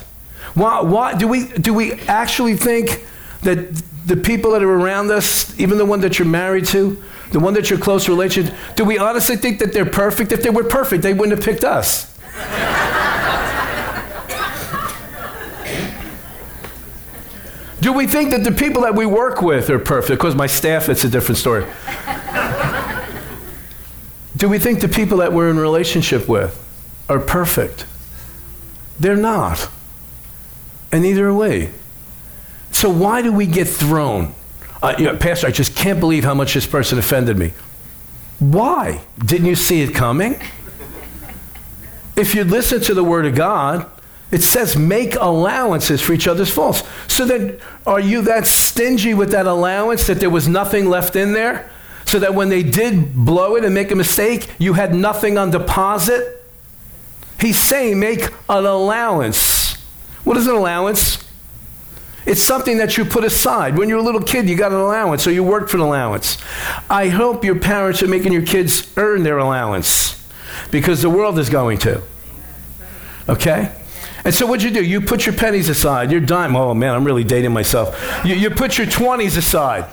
Why, 0.54 0.80
why 0.82 1.14
do, 1.14 1.26
we, 1.26 1.48
do 1.48 1.74
we 1.74 1.94
actually 2.02 2.56
think 2.56 3.06
that 3.42 3.74
the 4.06 4.16
people 4.16 4.52
that 4.52 4.62
are 4.62 4.70
around 4.70 5.10
us, 5.10 5.58
even 5.58 5.78
the 5.78 5.86
one 5.86 6.00
that 6.00 6.18
you're 6.18 6.28
married 6.28 6.66
to, 6.66 7.02
the 7.32 7.40
one 7.40 7.54
that 7.54 7.70
you're 7.70 7.78
close 7.78 8.08
relationship, 8.08 8.54
do 8.76 8.84
we 8.84 8.98
honestly 8.98 9.36
think 9.36 9.58
that 9.58 9.72
they're 9.72 9.86
perfect? 9.86 10.30
If 10.30 10.42
they 10.42 10.50
were 10.50 10.64
perfect, 10.64 11.02
they 11.02 11.14
wouldn't 11.14 11.36
have 11.36 11.44
picked 11.44 11.64
us. 11.64 12.14
Do 17.84 17.92
we 17.92 18.06
think 18.06 18.30
that 18.30 18.44
the 18.44 18.50
people 18.50 18.80
that 18.80 18.94
we 18.94 19.04
work 19.04 19.42
with 19.42 19.68
are 19.68 19.78
perfect? 19.78 20.18
Because 20.18 20.34
my 20.34 20.46
staff, 20.46 20.88
it's 20.88 21.04
a 21.04 21.08
different 21.10 21.36
story. 21.36 21.66
do 24.38 24.48
we 24.48 24.58
think 24.58 24.80
the 24.80 24.88
people 24.88 25.18
that 25.18 25.34
we're 25.34 25.50
in 25.50 25.58
relationship 25.58 26.26
with 26.26 26.58
are 27.10 27.20
perfect? 27.20 27.84
They're 28.98 29.18
not. 29.18 29.68
And 30.92 31.02
neither 31.02 31.28
are 31.28 31.34
we. 31.34 31.68
So 32.70 32.88
why 32.88 33.20
do 33.20 33.30
we 33.30 33.44
get 33.44 33.68
thrown? 33.68 34.34
Uh, 34.82 34.94
you 34.96 35.04
know, 35.04 35.16
Pastor, 35.18 35.48
I 35.48 35.50
just 35.50 35.76
can't 35.76 36.00
believe 36.00 36.24
how 36.24 36.32
much 36.32 36.54
this 36.54 36.66
person 36.66 36.98
offended 36.98 37.36
me. 37.36 37.52
Why? 38.38 39.02
Didn't 39.18 39.46
you 39.46 39.56
see 39.56 39.82
it 39.82 39.94
coming? 39.94 40.40
If 42.16 42.34
you 42.34 42.44
listen 42.44 42.80
to 42.80 42.94
the 42.94 43.04
Word 43.04 43.26
of 43.26 43.34
God, 43.34 43.90
It 44.30 44.42
says 44.42 44.76
make 44.76 45.14
allowances 45.16 46.00
for 46.00 46.12
each 46.12 46.26
other's 46.26 46.50
faults. 46.50 46.82
So 47.08 47.24
then, 47.24 47.60
are 47.86 48.00
you 48.00 48.22
that 48.22 48.46
stingy 48.46 49.14
with 49.14 49.30
that 49.30 49.46
allowance 49.46 50.06
that 50.06 50.20
there 50.20 50.30
was 50.30 50.48
nothing 50.48 50.88
left 50.88 51.14
in 51.14 51.32
there? 51.32 51.70
So 52.06 52.18
that 52.18 52.34
when 52.34 52.48
they 52.48 52.62
did 52.62 53.14
blow 53.14 53.56
it 53.56 53.64
and 53.64 53.74
make 53.74 53.90
a 53.90 53.96
mistake, 53.96 54.50
you 54.58 54.74
had 54.74 54.94
nothing 54.94 55.38
on 55.38 55.50
deposit? 55.50 56.44
He's 57.40 57.58
saying 57.58 57.98
make 57.98 58.26
an 58.48 58.66
allowance. 58.66 59.74
What 60.24 60.36
is 60.36 60.46
an 60.46 60.54
allowance? 60.54 61.24
It's 62.26 62.42
something 62.42 62.78
that 62.78 62.96
you 62.96 63.04
put 63.04 63.24
aside. 63.24 63.76
When 63.76 63.88
you're 63.88 63.98
a 63.98 64.02
little 64.02 64.22
kid, 64.22 64.48
you 64.48 64.56
got 64.56 64.72
an 64.72 64.78
allowance, 64.78 65.26
or 65.26 65.30
you 65.30 65.44
worked 65.44 65.70
for 65.70 65.76
an 65.76 65.82
allowance. 65.82 66.38
I 66.88 67.08
hope 67.08 67.44
your 67.44 67.58
parents 67.58 68.02
are 68.02 68.08
making 68.08 68.32
your 68.32 68.46
kids 68.46 68.90
earn 68.96 69.22
their 69.22 69.38
allowance 69.38 70.26
because 70.70 71.02
the 71.02 71.10
world 71.10 71.38
is 71.38 71.50
going 71.50 71.78
to. 71.78 72.02
Okay? 73.28 73.72
And 74.24 74.34
so 74.34 74.46
what'd 74.46 74.62
you 74.62 74.70
do? 74.70 74.82
You 74.82 75.00
put 75.00 75.26
your 75.26 75.34
pennies 75.34 75.68
aside, 75.68 76.10
your 76.10 76.20
dime. 76.20 76.56
Oh 76.56 76.74
man, 76.74 76.94
I'm 76.94 77.04
really 77.04 77.24
dating 77.24 77.52
myself. 77.52 78.22
You, 78.24 78.34
you 78.34 78.50
put 78.50 78.78
your 78.78 78.86
20s 78.86 79.36
aside. 79.36 79.86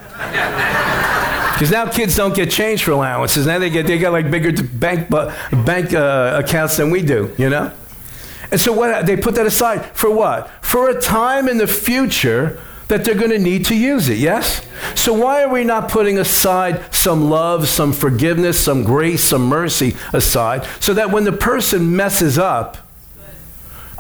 Because 1.53 1.71
now 1.71 1.88
kids 1.89 2.15
don't 2.15 2.33
get 2.33 2.50
change 2.50 2.83
for 2.83 2.91
allowances. 2.91 3.45
Now 3.45 3.59
they 3.59 3.69
get 3.69 3.85
they 3.85 4.00
got 4.00 4.13
like 4.13 4.31
bigger 4.31 4.51
bank 4.63 5.09
bank 5.09 5.93
uh, 5.93 6.41
accounts 6.43 6.77
than 6.77 6.89
we 6.89 7.01
do. 7.03 7.35
You 7.38 7.50
know. 7.50 7.71
And 8.51 8.59
so 8.59 8.73
what 8.73 9.05
they 9.05 9.15
put 9.15 9.35
that 9.35 9.45
aside 9.45 9.85
for 9.95 10.09
what? 10.09 10.50
For 10.63 10.89
a 10.89 11.00
time 11.00 11.47
in 11.47 11.57
the 11.57 11.67
future 11.67 12.59
that 12.88 13.05
they're 13.05 13.15
going 13.15 13.31
to 13.31 13.39
need 13.39 13.65
to 13.65 13.75
use 13.75 14.09
it, 14.09 14.17
yes? 14.17 14.67
So 14.95 15.13
why 15.13 15.43
are 15.43 15.50
we 15.50 15.63
not 15.63 15.89
putting 15.89 16.17
aside 16.17 16.93
some 16.93 17.29
love, 17.29 17.69
some 17.69 17.93
forgiveness, 17.93 18.59
some 18.59 18.83
grace, 18.83 19.23
some 19.23 19.43
mercy 19.43 19.95
aside 20.11 20.67
so 20.81 20.93
that 20.95 21.09
when 21.09 21.23
the 21.23 21.31
person 21.31 21.95
messes 21.95 22.38
up, 22.38 22.77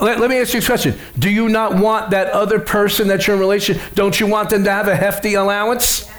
let, 0.01 0.19
let, 0.19 0.29
me 0.29 0.39
ask 0.39 0.53
you 0.53 0.59
a 0.59 0.63
question. 0.63 0.95
Do 1.17 1.29
you 1.29 1.47
not 1.47 1.75
want 1.75 2.11
that 2.11 2.27
other 2.29 2.59
person 2.59 3.07
that 3.09 3.27
you're 3.27 3.35
in 3.35 3.39
relation, 3.39 3.79
don't 3.93 4.19
you 4.19 4.27
want 4.27 4.49
them 4.49 4.63
to 4.63 4.71
have 4.71 4.87
a 4.87 4.95
hefty 4.95 5.35
allowance? 5.35 6.09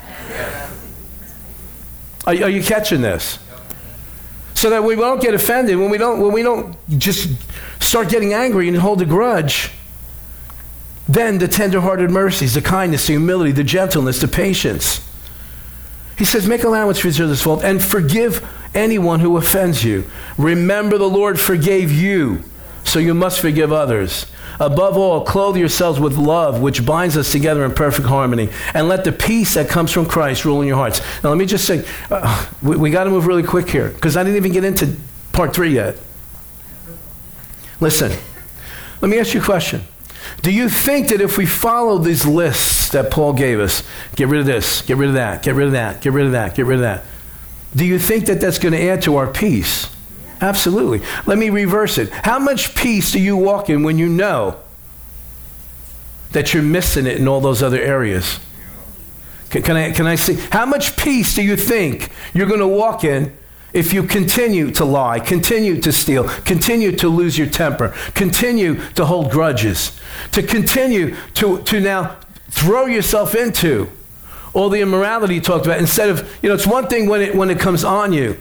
Are, 2.26 2.34
are 2.34 2.48
you 2.48 2.62
catching 2.62 3.02
this? 3.02 3.38
So 4.54 4.70
that 4.70 4.84
we 4.84 4.94
don't 4.94 5.20
get 5.20 5.34
offended, 5.34 5.76
when 5.78 5.90
we 5.90 5.98
don't, 5.98 6.20
when 6.20 6.32
we 6.32 6.42
don't 6.42 6.76
just 6.98 7.28
start 7.82 8.08
getting 8.08 8.32
angry 8.32 8.68
and 8.68 8.76
hold 8.76 9.02
a 9.02 9.04
grudge, 9.04 9.72
then 11.08 11.38
the 11.38 11.48
tenderhearted 11.48 12.10
mercies, 12.10 12.54
the 12.54 12.62
kindness, 12.62 13.06
the 13.06 13.14
humility, 13.14 13.50
the 13.50 13.64
gentleness, 13.64 14.20
the 14.20 14.28
patience. 14.28 15.06
He 16.16 16.24
says, 16.24 16.46
make 16.46 16.62
allowance 16.62 17.00
for 17.00 17.08
each 17.08 17.20
other's 17.20 17.42
fault 17.42 17.64
and 17.64 17.82
forgive 17.82 18.46
anyone 18.74 19.20
who 19.20 19.36
offends 19.36 19.82
you. 19.82 20.04
Remember, 20.38 20.96
the 20.98 21.08
Lord 21.08 21.40
forgave 21.40 21.90
you, 21.90 22.44
so 22.92 22.98
you 22.98 23.14
must 23.14 23.40
forgive 23.40 23.72
others. 23.72 24.26
Above 24.60 24.98
all, 24.98 25.24
clothe 25.24 25.56
yourselves 25.56 25.98
with 25.98 26.18
love, 26.18 26.60
which 26.60 26.84
binds 26.84 27.16
us 27.16 27.32
together 27.32 27.64
in 27.64 27.72
perfect 27.72 28.06
harmony. 28.06 28.50
And 28.74 28.86
let 28.86 29.04
the 29.04 29.12
peace 29.12 29.54
that 29.54 29.68
comes 29.68 29.90
from 29.90 30.04
Christ 30.04 30.44
rule 30.44 30.60
in 30.60 30.68
your 30.68 30.76
hearts. 30.76 31.00
Now, 31.24 31.30
let 31.30 31.38
me 31.38 31.46
just 31.46 31.64
say, 31.64 31.84
uh, 32.10 32.46
we, 32.62 32.76
we 32.76 32.90
got 32.90 33.04
to 33.04 33.10
move 33.10 33.26
really 33.26 33.42
quick 33.42 33.70
here, 33.70 33.88
because 33.88 34.16
I 34.16 34.22
didn't 34.22 34.36
even 34.36 34.52
get 34.52 34.64
into 34.64 34.94
part 35.32 35.54
three 35.54 35.74
yet. 35.74 35.96
Listen, 37.80 38.12
let 39.00 39.08
me 39.08 39.18
ask 39.18 39.32
you 39.32 39.40
a 39.40 39.44
question. 39.44 39.82
Do 40.42 40.52
you 40.52 40.68
think 40.68 41.08
that 41.08 41.20
if 41.20 41.38
we 41.38 41.46
follow 41.46 41.98
these 41.98 42.26
lists 42.26 42.90
that 42.90 43.10
Paul 43.10 43.32
gave 43.32 43.58
us, 43.58 43.82
get 44.16 44.28
rid 44.28 44.40
of 44.40 44.46
this, 44.46 44.82
get 44.82 44.98
rid 44.98 45.08
of 45.08 45.14
that, 45.14 45.42
get 45.42 45.54
rid 45.54 45.66
of 45.66 45.72
that, 45.72 46.02
get 46.02 46.12
rid 46.12 46.26
of 46.26 46.32
that, 46.32 46.54
get 46.54 46.66
rid 46.66 46.76
of 46.76 46.82
that, 46.82 47.04
do 47.74 47.86
you 47.86 47.98
think 47.98 48.26
that 48.26 48.40
that's 48.40 48.58
going 48.58 48.72
to 48.72 48.82
add 48.82 49.02
to 49.02 49.16
our 49.16 49.26
peace? 49.26 49.88
Absolutely. 50.42 51.00
Let 51.24 51.38
me 51.38 51.50
reverse 51.50 51.98
it. 51.98 52.10
How 52.10 52.40
much 52.40 52.74
peace 52.74 53.12
do 53.12 53.20
you 53.20 53.36
walk 53.36 53.70
in 53.70 53.84
when 53.84 53.96
you 53.96 54.08
know 54.08 54.58
that 56.32 56.52
you're 56.52 56.64
missing 56.64 57.06
it 57.06 57.16
in 57.16 57.28
all 57.28 57.40
those 57.40 57.62
other 57.62 57.80
areas? 57.80 58.40
Can, 59.50 59.62
can 59.62 59.76
I, 59.76 59.92
can 59.92 60.06
I 60.06 60.16
see? 60.16 60.34
How 60.50 60.66
much 60.66 60.96
peace 60.96 61.36
do 61.36 61.42
you 61.42 61.56
think 61.56 62.10
you're 62.34 62.48
going 62.48 62.58
to 62.58 62.66
walk 62.66 63.04
in 63.04 63.36
if 63.72 63.92
you 63.92 64.02
continue 64.02 64.72
to 64.72 64.84
lie, 64.84 65.20
continue 65.20 65.80
to 65.80 65.92
steal, 65.92 66.24
continue 66.24 66.90
to 66.96 67.08
lose 67.08 67.38
your 67.38 67.46
temper, 67.46 67.94
continue 68.14 68.80
to 68.94 69.04
hold 69.04 69.30
grudges, 69.30 69.98
to 70.32 70.42
continue 70.42 71.14
to, 71.34 71.62
to 71.62 71.80
now 71.80 72.16
throw 72.50 72.86
yourself 72.86 73.36
into 73.36 73.88
all 74.54 74.68
the 74.68 74.80
immorality 74.80 75.36
you 75.36 75.40
talked 75.40 75.66
about 75.66 75.78
instead 75.78 76.10
of, 76.10 76.36
you 76.42 76.48
know, 76.48 76.54
it's 76.54 76.66
one 76.66 76.88
thing 76.88 77.08
when 77.08 77.22
it, 77.22 77.34
when 77.34 77.48
it 77.48 77.60
comes 77.60 77.84
on 77.84 78.12
you. 78.12 78.38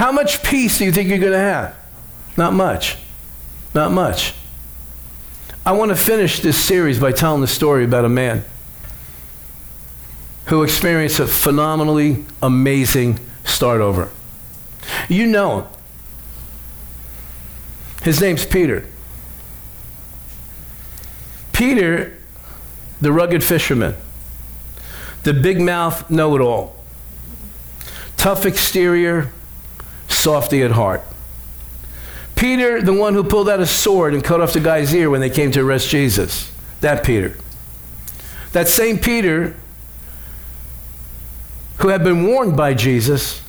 How 0.00 0.12
much 0.12 0.42
peace 0.42 0.78
do 0.78 0.86
you 0.86 0.92
think 0.92 1.10
you're 1.10 1.18
going 1.18 1.32
to 1.32 1.38
have? 1.38 1.76
Not 2.34 2.54
much. 2.54 2.96
Not 3.74 3.92
much. 3.92 4.32
I 5.66 5.72
want 5.72 5.90
to 5.90 5.94
finish 5.94 6.40
this 6.40 6.56
series 6.56 6.98
by 6.98 7.12
telling 7.12 7.42
the 7.42 7.46
story 7.46 7.84
about 7.84 8.06
a 8.06 8.08
man 8.08 8.42
who 10.46 10.62
experienced 10.62 11.20
a 11.20 11.26
phenomenally 11.26 12.24
amazing 12.40 13.20
start 13.44 13.82
over. 13.82 14.08
You 15.10 15.26
know 15.26 15.60
him. 15.60 15.68
His 18.02 18.22
name's 18.22 18.46
Peter. 18.46 18.86
Peter, 21.52 22.18
the 23.02 23.12
rugged 23.12 23.44
fisherman, 23.44 23.96
the 25.24 25.34
big 25.34 25.60
mouth 25.60 26.10
know 26.10 26.34
it 26.36 26.40
all, 26.40 26.74
tough 28.16 28.46
exterior, 28.46 29.30
softy 30.20 30.62
at 30.62 30.72
heart. 30.72 31.02
Peter, 32.36 32.80
the 32.80 32.92
one 32.92 33.14
who 33.14 33.22
pulled 33.22 33.48
out 33.48 33.60
a 33.60 33.66
sword 33.66 34.14
and 34.14 34.24
cut 34.24 34.40
off 34.40 34.52
the 34.52 34.60
guy's 34.60 34.94
ear 34.94 35.10
when 35.10 35.20
they 35.20 35.28
came 35.28 35.50
to 35.52 35.60
arrest 35.60 35.88
Jesus. 35.88 36.50
That 36.80 37.04
Peter. 37.04 37.36
That 38.52 38.68
same 38.68 38.98
Peter 38.98 39.54
who 41.78 41.88
had 41.88 42.02
been 42.02 42.26
warned 42.26 42.56
by 42.56 42.74
Jesus, 42.74 43.42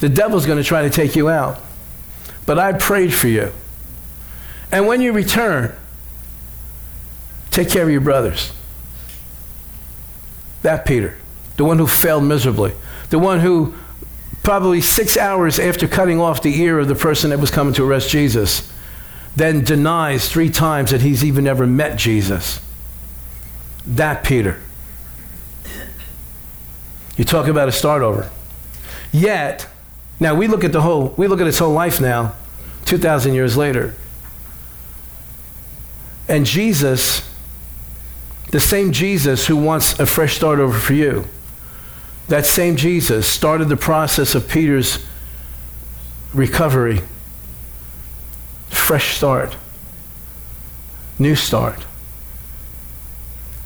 the 0.00 0.08
devil's 0.08 0.46
going 0.46 0.58
to 0.58 0.64
try 0.64 0.82
to 0.82 0.90
take 0.90 1.16
you 1.16 1.28
out. 1.28 1.60
But 2.44 2.58
I 2.58 2.72
prayed 2.72 3.12
for 3.12 3.28
you. 3.28 3.52
And 4.70 4.86
when 4.86 5.00
you 5.00 5.12
return, 5.12 5.74
take 7.50 7.70
care 7.70 7.84
of 7.84 7.90
your 7.90 8.00
brothers. 8.00 8.52
That 10.62 10.84
Peter, 10.86 11.16
the 11.56 11.64
one 11.64 11.78
who 11.78 11.86
failed 11.86 12.24
miserably, 12.24 12.72
the 13.10 13.18
one 13.18 13.40
who 13.40 13.74
probably 14.46 14.80
six 14.80 15.16
hours 15.16 15.58
after 15.58 15.88
cutting 15.88 16.20
off 16.20 16.40
the 16.40 16.62
ear 16.62 16.78
of 16.78 16.86
the 16.86 16.94
person 16.94 17.30
that 17.30 17.40
was 17.40 17.50
coming 17.50 17.74
to 17.74 17.82
arrest 17.82 18.08
Jesus, 18.08 18.72
then 19.34 19.64
denies 19.64 20.28
three 20.28 20.48
times 20.48 20.92
that 20.92 21.00
he's 21.00 21.24
even 21.24 21.48
ever 21.48 21.66
met 21.66 21.98
Jesus. 21.98 22.60
That 23.84 24.22
Peter. 24.22 24.60
You 27.16 27.24
talk 27.24 27.48
about 27.48 27.68
a 27.68 27.72
start 27.72 28.02
over. 28.02 28.30
Yet, 29.10 29.66
now 30.20 30.36
we 30.36 30.46
look 30.46 30.62
at 30.62 30.70
the 30.70 30.80
whole, 30.80 31.12
we 31.16 31.26
look 31.26 31.40
at 31.40 31.46
his 31.46 31.58
whole 31.58 31.74
life 31.74 32.00
now, 32.00 32.32
2,000 32.84 33.34
years 33.34 33.56
later. 33.56 33.96
And 36.28 36.46
Jesus, 36.46 37.28
the 38.52 38.60
same 38.60 38.92
Jesus 38.92 39.48
who 39.48 39.56
wants 39.56 39.98
a 39.98 40.06
fresh 40.06 40.36
start 40.36 40.60
over 40.60 40.78
for 40.78 40.94
you, 40.94 41.24
that 42.28 42.44
same 42.44 42.76
Jesus 42.76 43.28
started 43.28 43.68
the 43.68 43.76
process 43.76 44.34
of 44.34 44.48
Peter's 44.48 45.04
recovery, 46.34 47.00
fresh 48.68 49.16
start, 49.16 49.56
new 51.18 51.36
start, 51.36 51.84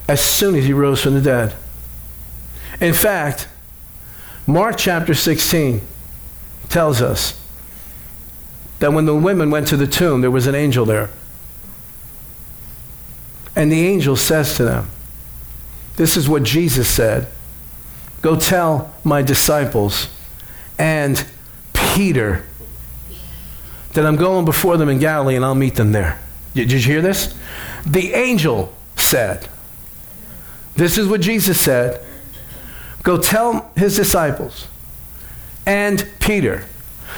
as 0.09 0.21
soon 0.21 0.55
as 0.55 0.65
he 0.65 0.73
rose 0.73 1.03
from 1.03 1.15
the 1.15 1.21
dead. 1.21 1.55
In 2.81 2.93
fact, 2.93 3.49
Mark 4.47 4.77
chapter 4.77 5.15
16 5.15 5.81
tells 6.69 7.01
us 7.01 7.41
that 8.79 8.93
when 8.93 9.05
the 9.05 9.15
women 9.15 9.51
went 9.51 9.69
to 9.69 9.77
the 9.77 9.87
tomb, 9.87 10.21
there 10.21 10.31
was 10.31 10.47
an 10.47 10.55
angel 10.55 10.85
there. 10.85 11.11
And 13.55 13.71
the 13.71 13.87
angel 13.87 14.17
says 14.17 14.57
to 14.57 14.65
them, 14.65 14.91
This 15.97 16.17
is 16.17 16.29
what 16.29 16.43
Jesus 16.43 16.89
said 16.89 17.29
Go 18.23 18.37
tell 18.37 18.93
my 19.03 19.23
disciples 19.23 20.09
and 20.79 21.25
Peter 21.73 22.45
that 23.93 24.07
I'm 24.07 24.17
going 24.17 24.45
before 24.45 24.77
them 24.77 24.89
in 24.89 24.99
Galilee 24.99 25.37
and 25.37 25.45
I'll 25.45 25.55
meet 25.55 25.75
them 25.75 25.93
there. 25.93 26.21
Did 26.55 26.71
you 26.71 26.79
hear 26.79 27.03
this? 27.03 27.35
The 27.87 28.13
angel 28.13 28.73
said, 28.97 29.49
This 30.77 30.99
is 30.99 31.09
what 31.09 31.21
Jesus 31.21 31.61
said. 31.61 32.05
Go 33.03 33.17
tell 33.17 33.71
his 33.77 33.97
disciples 33.97 34.69
and 35.67 36.07
Peter. 36.21 36.65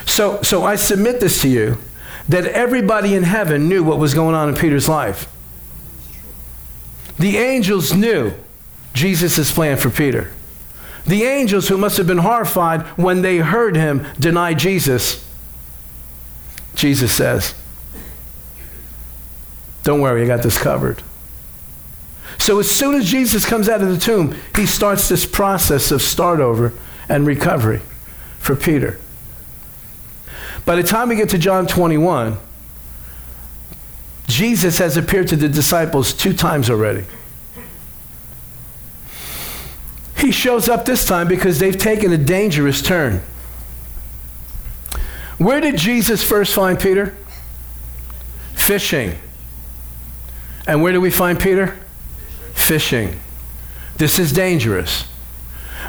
So, 0.07 0.41
so 0.43 0.65
I 0.65 0.77
submit 0.77 1.21
this 1.21 1.41
to 1.43 1.49
you 1.49 1.79
that 2.29 2.47
everybody 2.47 3.15
in 3.15 3.25
heaven 3.25 3.69
knew 3.69 3.83
what 3.83 3.99
was 3.99 4.15
going 4.15 4.35
on 4.35 4.49
in 4.49 4.55
Peter's 4.55 4.89
life. 4.89 5.29
The 7.19 7.37
angels 7.37 7.93
knew 7.93 8.33
Jesus' 8.95 9.53
plan 9.53 9.77
for 9.77 9.91
Peter. 9.91 10.31
The 11.07 11.25
angels 11.25 11.69
who 11.69 11.77
must 11.77 11.97
have 11.97 12.07
been 12.07 12.19
horrified 12.19 12.83
when 12.99 13.23
they 13.23 13.39
heard 13.39 13.77
him 13.77 14.07
deny 14.19 14.55
Jesus, 14.55 15.27
Jesus 16.75 17.13
says, 17.13 17.55
Don't 19.83 20.01
worry, 20.01 20.23
I 20.23 20.27
got 20.27 20.43
this 20.43 20.59
covered. 20.59 21.03
So 22.39 22.59
as 22.59 22.71
soon 22.71 22.95
as 22.95 23.11
Jesus 23.11 23.45
comes 23.45 23.69
out 23.69 23.83
of 23.83 23.89
the 23.89 23.99
tomb, 23.99 24.35
he 24.57 24.67
starts 24.67 25.09
this 25.09 25.27
process 25.27 25.91
of 25.91 26.03
start 26.03 26.41
over 26.41 26.73
and 27.09 27.27
recovery 27.27 27.81
for 28.39 28.57
Peter. 28.57 28.99
By 30.65 30.77
the 30.77 30.83
time 30.83 31.09
we 31.09 31.17
get 31.17 31.29
to 31.31 31.39
John 31.39 31.67
21, 31.67 32.37
Jesus 34.29 34.79
has 34.79 34.97
appeared 34.97 35.29
to 35.29 35.37
the 35.37 35.49
disciples 35.49 36.13
two 36.13 36.33
times 36.33 36.71
already. 36.71 37.05
He 40.23 40.31
shows 40.31 40.69
up 40.69 40.85
this 40.85 41.05
time 41.05 41.27
because 41.27 41.59
they've 41.59 41.77
taken 41.77 42.13
a 42.13 42.17
dangerous 42.17 42.81
turn. 42.81 43.23
Where 45.37 45.61
did 45.61 45.77
Jesus 45.77 46.23
first 46.23 46.55
find 46.55 46.79
Peter? 46.79 47.17
Fishing. 48.55 49.19
And 50.65 50.81
where 50.81 50.93
do 50.93 51.01
we 51.01 51.11
find 51.11 51.41
Peter? 51.41 51.77
Fishing. 52.55 53.19
This 53.97 54.21
is 54.21 54.33
dangerous. 54.33 55.09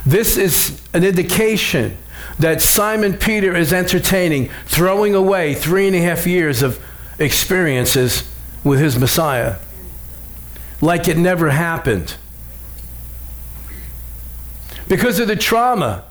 This 0.03 0.35
is 0.35 0.81
an 0.95 1.03
indication 1.03 1.95
that 2.39 2.59
Simon 2.59 3.13
Peter 3.13 3.55
is 3.55 3.71
entertaining, 3.71 4.49
throwing 4.65 5.13
away 5.13 5.53
three 5.53 5.85
and 5.85 5.95
a 5.95 6.01
half 6.01 6.25
years 6.25 6.63
of 6.63 6.83
experiences 7.19 8.27
with 8.63 8.79
his 8.79 8.97
Messiah 8.97 9.57
like 10.81 11.07
it 11.07 11.17
never 11.17 11.51
happened. 11.51 12.15
Because 14.87 15.19
of 15.19 15.27
the 15.27 15.35
trauma, 15.35 16.03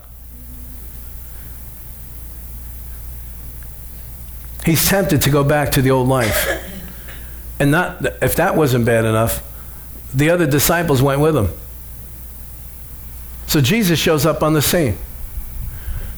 he's 4.65 4.87
tempted 4.87 5.21
to 5.21 5.29
go 5.29 5.43
back 5.43 5.71
to 5.73 5.81
the 5.81 5.91
old 5.91 6.07
life. 6.07 6.47
And 7.59 7.71
not 7.71 8.05
if 8.21 8.35
that 8.35 8.55
wasn't 8.55 8.85
bad 8.85 9.05
enough, 9.05 9.41
the 10.13 10.29
other 10.29 10.47
disciples 10.47 11.01
went 11.01 11.21
with 11.21 11.35
him. 11.35 11.49
So 13.47 13.61
Jesus 13.61 13.99
shows 13.99 14.25
up 14.25 14.41
on 14.41 14.53
the 14.53 14.61
scene. 14.61 14.97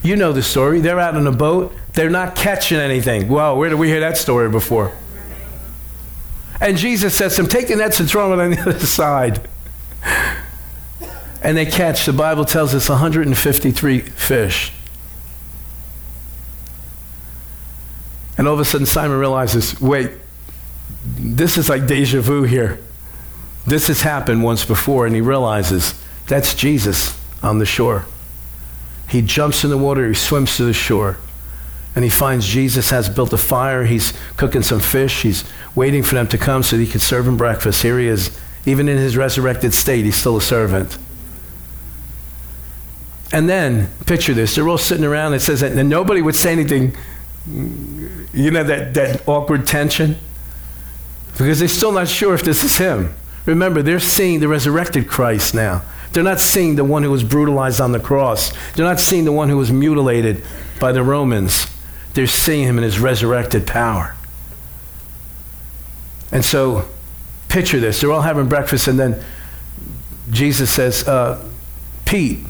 You 0.02 0.16
know 0.16 0.32
the 0.32 0.42
story. 0.42 0.80
They're 0.80 1.00
out 1.00 1.16
in 1.16 1.26
a 1.26 1.32
boat. 1.32 1.72
They're 1.92 2.10
not 2.10 2.36
catching 2.36 2.78
anything. 2.78 3.28
Wow, 3.28 3.56
where 3.56 3.68
did 3.68 3.78
we 3.78 3.88
hear 3.88 4.00
that 4.00 4.16
story 4.16 4.48
before? 4.48 4.92
And 6.60 6.76
Jesus 6.76 7.14
says 7.14 7.36
to 7.36 7.42
them, 7.42 7.50
Take 7.50 7.68
the 7.68 7.76
nets 7.76 8.00
and 8.00 8.08
throw 8.08 8.30
them 8.30 8.40
on 8.40 8.50
the 8.52 8.60
other 8.70 8.86
side. 8.86 9.46
And 11.46 11.56
they 11.56 11.64
catch, 11.64 12.06
the 12.06 12.12
Bible 12.12 12.44
tells 12.44 12.74
us, 12.74 12.88
153 12.88 14.00
fish. 14.00 14.72
And 18.36 18.48
all 18.48 18.54
of 18.54 18.58
a 18.58 18.64
sudden, 18.64 18.84
Simon 18.84 19.16
realizes 19.16 19.80
wait, 19.80 20.10
this 21.04 21.56
is 21.56 21.68
like 21.68 21.86
deja 21.86 22.20
vu 22.20 22.42
here. 22.42 22.82
This 23.64 23.86
has 23.86 24.00
happened 24.00 24.42
once 24.42 24.64
before, 24.64 25.06
and 25.06 25.14
he 25.14 25.20
realizes 25.20 25.94
that's 26.26 26.52
Jesus 26.52 27.16
on 27.44 27.58
the 27.58 27.64
shore. 27.64 28.06
He 29.08 29.22
jumps 29.22 29.62
in 29.62 29.70
the 29.70 29.78
water, 29.78 30.08
he 30.08 30.14
swims 30.14 30.56
to 30.56 30.64
the 30.64 30.72
shore, 30.72 31.16
and 31.94 32.02
he 32.02 32.10
finds 32.10 32.44
Jesus 32.48 32.90
has 32.90 33.08
built 33.08 33.32
a 33.32 33.38
fire. 33.38 33.84
He's 33.84 34.12
cooking 34.36 34.62
some 34.62 34.80
fish. 34.80 35.22
He's 35.22 35.44
waiting 35.76 36.02
for 36.02 36.16
them 36.16 36.26
to 36.26 36.38
come 36.38 36.64
so 36.64 36.76
that 36.76 36.82
he 36.82 36.90
could 36.90 37.02
serve 37.02 37.28
him 37.28 37.36
breakfast. 37.36 37.82
Here 37.82 38.00
he 38.00 38.08
is. 38.08 38.36
Even 38.64 38.88
in 38.88 38.96
his 38.96 39.16
resurrected 39.16 39.72
state, 39.72 40.04
he's 40.04 40.16
still 40.16 40.36
a 40.36 40.42
servant. 40.42 40.98
And 43.32 43.48
then, 43.48 43.88
picture 44.06 44.34
this 44.34 44.54
they're 44.54 44.68
all 44.68 44.78
sitting 44.78 45.04
around. 45.04 45.34
It 45.34 45.40
says 45.40 45.60
that 45.60 45.72
and 45.72 45.88
nobody 45.88 46.22
would 46.22 46.36
say 46.36 46.52
anything, 46.52 46.96
you 47.46 48.50
know, 48.50 48.64
that, 48.64 48.94
that 48.94 49.28
awkward 49.28 49.66
tension, 49.66 50.16
because 51.32 51.58
they're 51.58 51.68
still 51.68 51.92
not 51.92 52.08
sure 52.08 52.34
if 52.34 52.42
this 52.42 52.62
is 52.64 52.78
him. 52.78 53.14
Remember, 53.44 53.82
they're 53.82 54.00
seeing 54.00 54.40
the 54.40 54.48
resurrected 54.48 55.08
Christ 55.08 55.54
now. 55.54 55.82
They're 56.12 56.24
not 56.24 56.40
seeing 56.40 56.76
the 56.76 56.84
one 56.84 57.02
who 57.02 57.10
was 57.10 57.24
brutalized 57.24 57.80
on 57.80 57.92
the 57.92 58.00
cross. 58.00 58.52
They're 58.72 58.86
not 58.86 59.00
seeing 59.00 59.24
the 59.24 59.32
one 59.32 59.48
who 59.48 59.56
was 59.56 59.70
mutilated 59.70 60.42
by 60.80 60.92
the 60.92 61.02
Romans. 61.02 61.66
They're 62.14 62.26
seeing 62.26 62.66
him 62.66 62.78
in 62.78 62.84
his 62.84 62.98
resurrected 62.98 63.66
power. 63.66 64.16
And 66.32 66.44
so, 66.44 66.88
picture 67.48 67.78
this. 67.78 68.00
They're 68.00 68.12
all 68.12 68.22
having 68.22 68.48
breakfast, 68.48 68.88
and 68.88 68.98
then 68.98 69.22
Jesus 70.30 70.70
says, 70.70 71.06
uh, 71.06 71.46
Pete, 72.04 72.40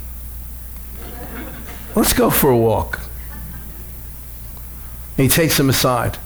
let's 1.97 2.13
go 2.13 2.31
for 2.31 2.51
a 2.51 2.57
walk. 2.57 3.01
And 5.19 5.25
he 5.25 5.29
takes 5.29 5.59
him 5.59 5.69
aside. 5.69 6.19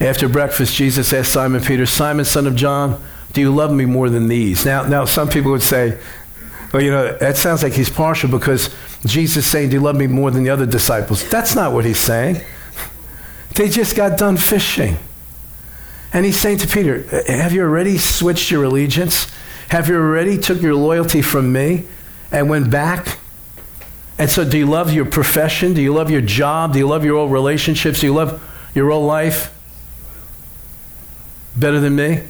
After 0.00 0.28
breakfast, 0.28 0.74
Jesus 0.74 1.12
asked 1.12 1.32
Simon 1.32 1.62
Peter, 1.62 1.86
Simon, 1.86 2.24
son 2.24 2.46
of 2.46 2.56
John, 2.56 3.02
do 3.32 3.40
you 3.40 3.54
love 3.54 3.72
me 3.72 3.84
more 3.84 4.08
than 4.08 4.28
these? 4.28 4.64
Now, 4.64 4.84
now 4.86 5.04
some 5.04 5.28
people 5.28 5.50
would 5.50 5.62
say, 5.62 5.98
well, 6.74 6.82
you 6.82 6.90
know, 6.90 7.16
that 7.18 7.36
sounds 7.36 7.62
like 7.62 7.72
he's 7.72 7.88
partial 7.88 8.28
because 8.28 8.74
Jesus 9.06 9.44
is 9.44 9.50
saying, 9.50 9.68
Do 9.68 9.76
you 9.76 9.80
love 9.80 9.94
me 9.94 10.08
more 10.08 10.32
than 10.32 10.42
the 10.42 10.50
other 10.50 10.66
disciples? 10.66 11.28
That's 11.28 11.54
not 11.54 11.72
what 11.72 11.84
he's 11.84 12.00
saying. 12.00 12.42
They 13.54 13.68
just 13.68 13.96
got 13.96 14.18
done 14.18 14.36
fishing. 14.36 14.96
And 16.12 16.26
he's 16.26 16.40
saying 16.40 16.58
to 16.58 16.66
Peter, 16.66 17.04
Have 17.28 17.52
you 17.52 17.62
already 17.62 17.96
switched 17.98 18.50
your 18.50 18.64
allegiance? 18.64 19.30
Have 19.68 19.88
you 19.88 19.94
already 19.94 20.36
took 20.36 20.60
your 20.60 20.74
loyalty 20.74 21.22
from 21.22 21.52
me 21.52 21.84
and 22.32 22.50
went 22.50 22.72
back? 22.72 23.18
And 24.18 24.30
so, 24.30 24.48
do 24.48 24.56
you 24.56 24.66
love 24.66 24.92
your 24.92 25.04
profession? 25.04 25.74
Do 25.74 25.82
you 25.82 25.92
love 25.92 26.10
your 26.10 26.20
job? 26.20 26.72
Do 26.72 26.78
you 26.78 26.86
love 26.86 27.04
your 27.04 27.16
old 27.16 27.32
relationships? 27.32 28.00
Do 28.00 28.06
you 28.06 28.14
love 28.14 28.42
your 28.74 28.90
old 28.90 29.06
life 29.06 29.52
better 31.56 31.80
than 31.80 31.96
me? 31.96 32.22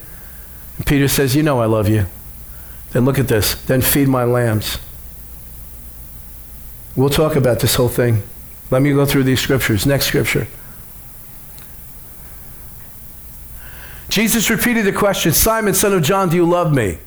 And 0.76 0.86
Peter 0.86 1.08
says, 1.08 1.36
You 1.36 1.42
know 1.42 1.60
I 1.60 1.66
love 1.66 1.88
you. 1.88 2.06
Then 2.92 3.04
look 3.04 3.18
at 3.18 3.28
this. 3.28 3.54
Then 3.54 3.82
feed 3.82 4.08
my 4.08 4.24
lambs. 4.24 4.78
We'll 6.96 7.10
talk 7.10 7.36
about 7.36 7.60
this 7.60 7.74
whole 7.74 7.88
thing. 7.88 8.22
Let 8.70 8.80
me 8.80 8.92
go 8.92 9.04
through 9.04 9.24
these 9.24 9.40
scriptures. 9.40 9.84
Next 9.84 10.06
scripture. 10.06 10.46
Jesus 14.08 14.48
repeated 14.48 14.86
the 14.86 14.92
question 14.92 15.32
Simon, 15.32 15.74
son 15.74 15.92
of 15.92 16.02
John, 16.02 16.28
do 16.28 16.36
you 16.36 16.48
love 16.48 16.72
me? 16.72 16.98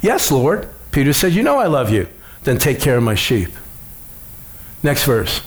Yes, 0.00 0.32
Lord. 0.32 0.68
Peter 0.90 1.12
said, 1.12 1.32
You 1.32 1.42
know 1.42 1.58
I 1.58 1.66
love 1.66 1.90
you. 1.90 2.08
Then 2.44 2.58
take 2.58 2.80
care 2.80 2.96
of 2.96 3.02
my 3.02 3.14
sheep. 3.14 3.50
Next 4.82 5.04
verse. 5.04 5.40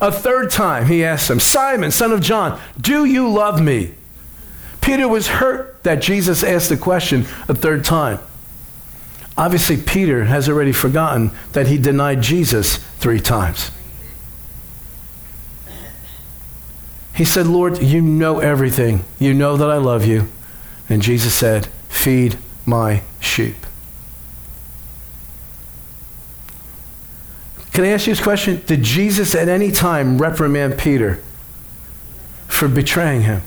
A 0.00 0.10
third 0.10 0.50
time 0.50 0.86
he 0.86 1.04
asked 1.04 1.30
him, 1.30 1.40
Simon, 1.40 1.90
son 1.90 2.12
of 2.12 2.20
John, 2.20 2.60
do 2.80 3.04
you 3.04 3.28
love 3.28 3.60
me? 3.62 3.94
Peter 4.80 5.06
was 5.06 5.28
hurt 5.28 5.82
that 5.84 6.02
Jesus 6.02 6.42
asked 6.42 6.68
the 6.68 6.76
question 6.76 7.20
a 7.48 7.54
third 7.54 7.84
time. 7.84 8.18
Obviously, 9.36 9.76
Peter 9.76 10.24
has 10.24 10.48
already 10.48 10.72
forgotten 10.72 11.30
that 11.52 11.68
he 11.68 11.78
denied 11.78 12.20
Jesus 12.20 12.76
three 12.98 13.20
times. 13.20 13.70
He 17.14 17.24
said, 17.24 17.46
Lord, 17.46 17.82
you 17.82 18.02
know 18.02 18.40
everything. 18.40 19.04
You 19.18 19.34
know 19.34 19.56
that 19.56 19.70
I 19.70 19.76
love 19.76 20.04
you. 20.04 20.28
And 20.88 21.00
Jesus 21.00 21.34
said, 21.34 21.66
Feed 21.88 22.38
my 22.66 23.02
sheep. 23.20 23.61
Can 27.72 27.84
I 27.84 27.88
ask 27.88 28.06
you 28.06 28.14
this 28.14 28.22
question? 28.22 28.62
Did 28.66 28.82
Jesus 28.82 29.34
at 29.34 29.48
any 29.48 29.72
time 29.72 30.18
reprimand 30.18 30.78
Peter 30.78 31.22
for 32.46 32.68
betraying 32.68 33.22
him? 33.22 33.42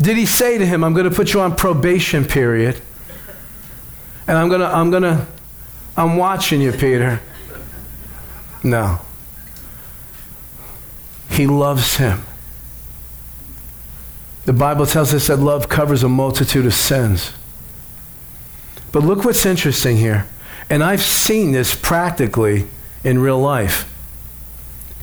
Did 0.00 0.16
he 0.16 0.26
say 0.26 0.58
to 0.58 0.66
him, 0.66 0.84
I'm 0.84 0.94
going 0.94 1.08
to 1.08 1.14
put 1.14 1.32
you 1.32 1.40
on 1.40 1.54
probation 1.54 2.24
period? 2.24 2.80
And 4.26 4.36
I'm 4.36 4.48
going 4.48 4.60
to, 4.60 4.66
I'm 4.66 4.90
going 4.90 5.02
to, 5.02 5.26
I'm 5.96 6.16
watching 6.16 6.60
you, 6.60 6.72
Peter. 6.72 7.20
No. 8.62 9.00
He 11.30 11.46
loves 11.46 11.96
him. 11.96 12.22
The 14.46 14.52
Bible 14.52 14.86
tells 14.86 15.12
us 15.12 15.26
that 15.26 15.38
love 15.38 15.68
covers 15.68 16.02
a 16.02 16.08
multitude 16.08 16.66
of 16.66 16.74
sins. 16.74 17.32
But 18.92 19.02
look 19.02 19.24
what's 19.24 19.44
interesting 19.44 19.96
here. 19.96 20.26
And 20.68 20.82
I've 20.82 21.00
seen 21.00 21.52
this 21.52 21.74
practically 21.74 22.66
in 23.04 23.20
real 23.20 23.38
life. 23.38 23.92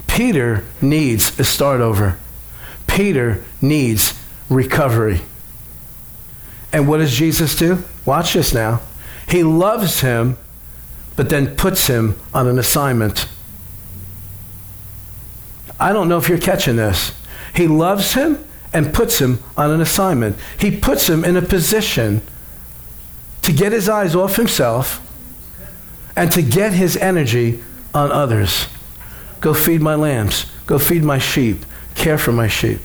Peter 0.06 0.64
needs 0.80 1.38
a 1.40 1.44
start 1.44 1.80
over. 1.80 2.18
Peter 2.86 3.42
needs 3.60 4.18
recovery. 4.48 5.22
And 6.72 6.86
what 6.86 6.98
does 6.98 7.14
Jesus 7.14 7.56
do? 7.56 7.82
Watch 8.04 8.34
this 8.34 8.52
now. 8.52 8.80
He 9.28 9.42
loves 9.42 10.00
him, 10.00 10.36
but 11.16 11.30
then 11.30 11.56
puts 11.56 11.86
him 11.86 12.18
on 12.32 12.46
an 12.46 12.58
assignment. 12.58 13.26
I 15.80 15.92
don't 15.92 16.08
know 16.08 16.18
if 16.18 16.28
you're 16.28 16.38
catching 16.38 16.76
this. 16.76 17.12
He 17.54 17.66
loves 17.66 18.14
him 18.14 18.44
and 18.72 18.92
puts 18.92 19.18
him 19.20 19.38
on 19.56 19.70
an 19.70 19.80
assignment. 19.80 20.36
He 20.58 20.76
puts 20.76 21.08
him 21.08 21.24
in 21.24 21.36
a 21.36 21.42
position 21.42 22.22
to 23.42 23.52
get 23.52 23.72
his 23.72 23.88
eyes 23.88 24.14
off 24.14 24.36
himself 24.36 25.00
and 26.16 26.30
to 26.32 26.42
get 26.42 26.72
his 26.72 26.96
energy 26.96 27.62
on 27.92 28.10
others. 28.10 28.66
Go 29.40 29.54
feed 29.54 29.80
my 29.80 29.94
lambs. 29.94 30.46
Go 30.66 30.78
feed 30.78 31.02
my 31.02 31.18
sheep. 31.18 31.64
care 31.94 32.18
for 32.18 32.32
my 32.32 32.48
sheep. 32.48 32.80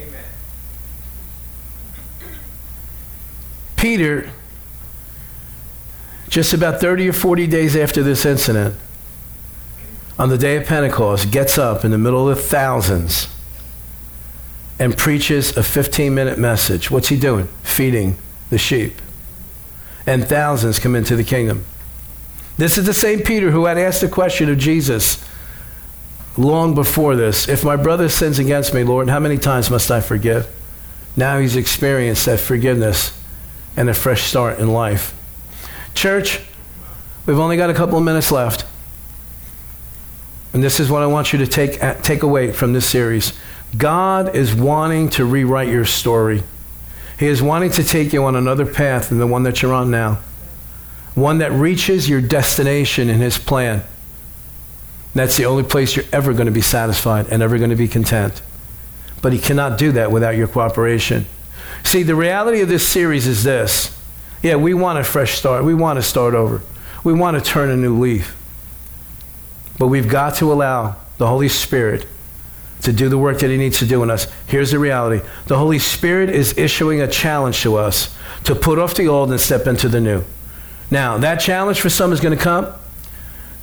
Amen. 0.00 0.24
Peter, 3.76 4.30
just 6.28 6.52
about 6.52 6.80
30 6.80 7.08
or 7.08 7.12
40 7.12 7.46
days 7.46 7.76
after 7.76 8.02
this 8.02 8.24
incident, 8.26 8.74
on 10.18 10.28
the 10.28 10.38
day 10.38 10.56
of 10.56 10.66
Pentecost, 10.66 11.30
gets 11.30 11.58
up 11.58 11.84
in 11.84 11.92
the 11.92 11.98
middle 11.98 12.28
of 12.28 12.36
the 12.36 12.42
thousands 12.42 13.28
and 14.78 14.96
preaches 14.96 15.56
a 15.56 15.62
15 15.62 16.14
minute 16.14 16.38
message. 16.38 16.90
What's 16.90 17.08
he 17.08 17.18
doing? 17.18 17.48
Feeding 17.62 18.16
the 18.50 18.58
sheep. 18.58 18.94
And 20.06 20.26
thousands 20.26 20.78
come 20.78 20.94
into 20.94 21.16
the 21.16 21.24
kingdom. 21.24 21.64
This 22.56 22.78
is 22.78 22.86
the 22.86 22.94
same 22.94 23.20
Peter 23.20 23.50
who 23.50 23.66
had 23.66 23.78
asked 23.78 24.00
the 24.00 24.08
question 24.08 24.48
of 24.48 24.58
Jesus 24.58 25.24
long 26.36 26.74
before 26.74 27.16
this 27.16 27.48
If 27.48 27.64
my 27.64 27.76
brother 27.76 28.08
sins 28.08 28.38
against 28.38 28.72
me, 28.72 28.84
Lord, 28.84 29.08
how 29.08 29.20
many 29.20 29.38
times 29.38 29.70
must 29.70 29.90
I 29.90 30.00
forgive? 30.00 30.48
Now 31.16 31.38
he's 31.38 31.56
experienced 31.56 32.26
that 32.26 32.40
forgiveness 32.40 33.18
and 33.76 33.88
a 33.88 33.94
fresh 33.94 34.22
start 34.22 34.58
in 34.58 34.68
life. 34.68 35.14
Church, 35.94 36.40
we've 37.26 37.38
only 37.38 37.56
got 37.56 37.70
a 37.70 37.74
couple 37.74 37.98
of 37.98 38.04
minutes 38.04 38.30
left. 38.30 38.64
And 40.52 40.62
this 40.62 40.80
is 40.80 40.90
what 40.90 41.02
I 41.02 41.06
want 41.06 41.32
you 41.32 41.38
to 41.40 41.46
take, 41.46 41.80
take 42.02 42.22
away 42.22 42.52
from 42.52 42.72
this 42.72 42.88
series. 42.88 43.32
God 43.76 44.34
is 44.34 44.54
wanting 44.54 45.10
to 45.10 45.24
rewrite 45.24 45.68
your 45.68 45.84
story. 45.84 46.42
He 47.18 47.26
is 47.26 47.42
wanting 47.42 47.70
to 47.72 47.84
take 47.84 48.12
you 48.12 48.24
on 48.24 48.36
another 48.36 48.64
path 48.64 49.08
than 49.08 49.18
the 49.18 49.26
one 49.26 49.42
that 49.42 49.60
you're 49.60 49.74
on 49.74 49.90
now, 49.90 50.20
one 51.14 51.38
that 51.38 51.52
reaches 51.52 52.08
your 52.08 52.20
destination 52.20 53.10
in 53.10 53.18
His 53.18 53.36
plan. 53.36 53.82
That's 55.14 55.36
the 55.36 55.46
only 55.46 55.64
place 55.64 55.96
you're 55.96 56.04
ever 56.12 56.32
going 56.32 56.46
to 56.46 56.52
be 56.52 56.60
satisfied 56.60 57.26
and 57.30 57.42
ever 57.42 57.58
going 57.58 57.70
to 57.70 57.76
be 57.76 57.88
content. 57.88 58.40
But 59.20 59.32
He 59.32 59.38
cannot 59.38 59.78
do 59.78 59.92
that 59.92 60.12
without 60.12 60.36
your 60.36 60.48
cooperation. 60.48 61.26
See, 61.82 62.02
the 62.02 62.14
reality 62.14 62.60
of 62.60 62.68
this 62.68 62.88
series 62.88 63.26
is 63.26 63.44
this. 63.44 63.96
Yeah, 64.42 64.56
we 64.56 64.74
want 64.74 64.98
a 64.98 65.04
fresh 65.04 65.32
start. 65.32 65.64
We 65.64 65.74
want 65.74 65.96
to 65.96 66.02
start 66.02 66.34
over. 66.34 66.62
We 67.02 67.12
want 67.12 67.36
to 67.36 67.44
turn 67.44 67.70
a 67.70 67.76
new 67.76 67.98
leaf. 67.98 68.36
But 69.78 69.88
we've 69.88 70.08
got 70.08 70.36
to 70.36 70.52
allow 70.52 70.96
the 71.18 71.26
Holy 71.26 71.48
Spirit 71.48 72.06
to 72.88 72.92
do 72.94 73.10
the 73.10 73.18
work 73.18 73.38
that 73.40 73.50
He 73.50 73.58
needs 73.58 73.78
to 73.80 73.86
do 73.86 74.02
in 74.02 74.10
us. 74.10 74.26
Here's 74.46 74.70
the 74.70 74.78
reality 74.78 75.24
the 75.46 75.58
Holy 75.58 75.78
Spirit 75.78 76.30
is 76.30 76.56
issuing 76.56 77.02
a 77.02 77.06
challenge 77.06 77.60
to 77.62 77.76
us 77.76 78.16
to 78.44 78.54
put 78.54 78.78
off 78.78 78.94
the 78.94 79.08
old 79.08 79.30
and 79.30 79.38
step 79.40 79.66
into 79.66 79.88
the 79.88 80.00
new. 80.00 80.24
Now, 80.90 81.18
that 81.18 81.36
challenge 81.36 81.80
for 81.80 81.90
some 81.90 82.12
is 82.12 82.20
going 82.20 82.36
to 82.36 82.42
come 82.42 82.72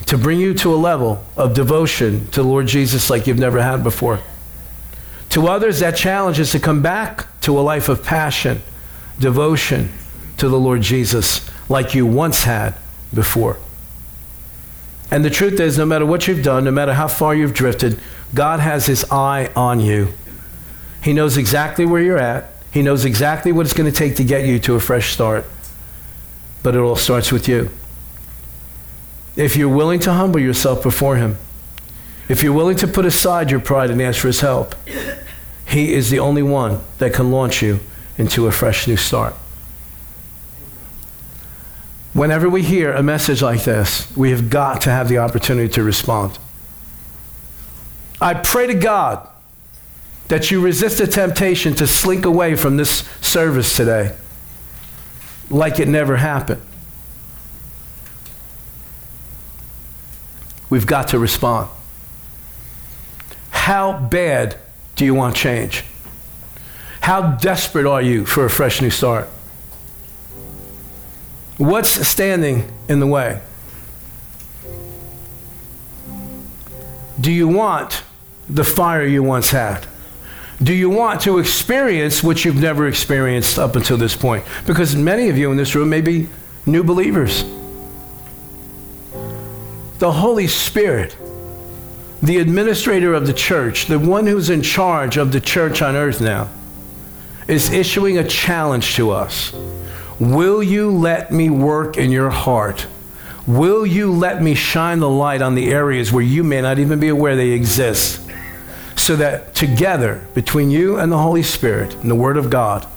to 0.06 0.18
bring 0.18 0.40
you 0.40 0.54
to 0.54 0.74
a 0.74 0.78
level 0.78 1.24
of 1.36 1.56
devotion 1.56 2.28
to 2.28 2.44
the 2.44 2.48
Lord 2.48 2.68
Jesus 2.68 3.10
like 3.10 3.26
you've 3.26 3.40
never 3.40 3.62
had 3.62 3.84
before. 3.84 4.20
To 5.30 5.48
others, 5.48 5.80
that 5.80 5.96
challenge 5.96 6.40
is 6.40 6.52
to 6.52 6.60
come 6.60 6.84
back 6.84 7.28
to 7.42 7.60
a 7.60 7.62
life 7.62 7.90
of 7.90 8.04
passion, 8.04 8.62
devotion 9.20 9.92
to 10.38 10.48
the 10.48 10.60
Lord 10.60 10.82
Jesus 10.82 11.50
like 11.68 11.96
you 11.96 12.06
once 12.06 12.44
had 12.44 12.76
before. 13.12 13.58
And 15.10 15.26
the 15.26 15.32
truth 15.32 15.60
is, 15.60 15.78
no 15.78 15.86
matter 15.86 16.06
what 16.06 16.28
you've 16.28 16.44
done, 16.44 16.66
no 16.66 16.72
matter 16.72 16.94
how 16.94 17.08
far 17.08 17.34
you've 17.34 17.54
drifted, 17.54 18.00
God 18.36 18.60
has 18.60 18.86
his 18.86 19.06
eye 19.10 19.50
on 19.56 19.80
you. 19.80 20.10
He 21.02 21.14
knows 21.14 21.38
exactly 21.38 21.86
where 21.86 22.02
you're 22.02 22.18
at. 22.18 22.52
He 22.70 22.82
knows 22.82 23.06
exactly 23.06 23.54
what 23.54 23.66
it's 23.66 23.74
going 23.74 23.90
to 23.90 23.98
take 23.98 24.18
to 24.18 24.26
get 24.26 24.46
you 24.46 24.60
to 24.60 24.76
a 24.76 24.80
fresh 24.80 25.14
start. 25.14 25.46
But 26.62 26.76
it 26.76 26.80
all 26.80 26.98
starts 26.98 27.32
with 27.32 27.48
you. 27.48 27.70
If 29.38 29.56
you're 29.56 29.70
willing 29.70 30.02
to 30.02 30.12
humble 30.12 30.42
yourself 30.42 30.84
before 30.84 31.16
him, 31.16 31.38
if 32.28 32.44
you're 32.44 32.54
willing 32.54 32.76
to 32.78 32.88
put 32.88 33.06
aside 33.06 33.52
your 33.52 33.62
pride 33.62 33.90
and 33.90 34.02
ask 34.02 34.20
for 34.20 34.28
his 34.28 34.42
help, 34.42 34.76
he 35.66 35.94
is 35.94 36.10
the 36.10 36.20
only 36.20 36.44
one 36.44 36.82
that 36.98 37.14
can 37.14 37.32
launch 37.32 37.62
you 37.62 37.80
into 38.18 38.48
a 38.48 38.52
fresh 38.52 38.86
new 38.86 38.98
start. 38.98 39.34
Whenever 42.14 42.50
we 42.50 42.64
hear 42.64 42.92
a 42.92 43.04
message 43.04 43.42
like 43.42 43.64
this, 43.64 44.14
we 44.18 44.32
have 44.32 44.50
got 44.50 44.82
to 44.82 44.90
have 44.90 45.08
the 45.08 45.20
opportunity 45.20 45.70
to 45.70 45.84
respond. 45.84 46.38
I 48.20 48.34
pray 48.34 48.68
to 48.68 48.74
God 48.74 49.28
that 50.28 50.50
you 50.50 50.62
resist 50.62 50.98
the 50.98 51.08
temptation 51.08 51.76
to 51.76 51.88
slink 51.88 52.26
away 52.26 52.56
from 52.56 52.78
this 52.78 53.08
service 53.22 53.76
today 53.76 54.16
like 55.50 55.80
it 55.80 55.88
never 55.88 56.18
happened. 56.18 56.62
We've 60.70 60.88
got 60.88 61.10
to 61.10 61.20
respond. 61.20 61.70
How 63.52 63.98
bad 63.98 64.58
do 64.96 65.06
you 65.06 65.14
want 65.14 65.36
change? 65.36 65.84
How 67.02 67.36
desperate 67.36 67.86
are 67.86 68.02
you 68.02 68.26
for 68.26 68.46
a 68.46 68.50
fresh 68.50 68.82
new 68.82 68.90
start? 68.90 69.28
What's 71.58 72.08
standing 72.08 72.72
in 72.90 73.00
the 73.00 73.08
way? 73.08 73.42
Do 77.20 77.32
you 77.32 77.48
want 77.48 78.04
the 78.50 78.64
fire 78.64 79.06
you 79.06 79.24
once 79.24 79.52
had? 79.52 79.88
Do 80.62 80.74
you 80.74 80.90
want 80.90 81.22
to 81.22 81.40
experience 81.40 82.24
what 82.24 82.46
you've 82.46 82.62
never 82.62 82.88
experienced 82.88 83.60
up 83.60 83.76
until 83.76 83.98
this 83.98 84.16
point? 84.16 84.46
Because 84.66 84.96
many 84.96 85.30
of 85.30 85.38
you 85.38 85.52
in 85.52 85.58
this 85.58 85.76
room 85.76 85.90
may 85.90 86.02
be 86.02 86.30
new 86.66 86.84
believers. 86.84 87.44
The 90.00 90.12
Holy 90.12 90.48
Spirit 90.48 91.16
the 92.26 92.40
administrator 92.40 93.14
of 93.14 93.28
the 93.28 93.34
church, 93.34 93.86
the 93.86 94.00
one 94.00 94.26
who's 94.26 94.50
in 94.50 94.62
charge 94.62 95.18
of 95.18 95.32
the 95.32 95.42
church 95.42 95.82
on 95.82 95.96
earth 95.96 96.22
now, 96.22 96.50
is 97.48 97.72
issuing 97.72 98.18
a 98.18 98.24
challenge 98.24 98.96
to 98.96 99.12
us. 99.12 99.54
Will 100.20 100.64
you 100.64 100.90
let 100.90 101.32
me 101.32 101.50
work 101.50 101.98
in 101.98 102.12
your 102.12 102.30
heart? 102.30 102.88
Will 103.48 103.86
you 103.86 104.12
let 104.12 104.42
me 104.42 104.56
shine 104.56 105.00
the 105.00 105.10
light 105.10 105.42
on 105.42 105.54
the 105.54 105.72
areas 105.72 106.12
where 106.12 106.24
you 106.24 106.44
may 106.44 106.62
not 106.62 106.80
even 106.80 107.00
be 107.00 107.10
aware 107.10 107.36
they 107.36 107.52
exist? 107.52 108.22
So 108.96 109.16
that 109.18 109.54
together, 109.54 110.28
between 110.34 110.72
you 110.72 110.98
and 110.98 111.12
the 111.12 111.18
Holy 111.18 111.44
Spirit 111.44 111.94
and 111.96 112.10
the 112.10 112.16
Word 112.16 112.38
of 112.38 112.50
God, 112.50 112.88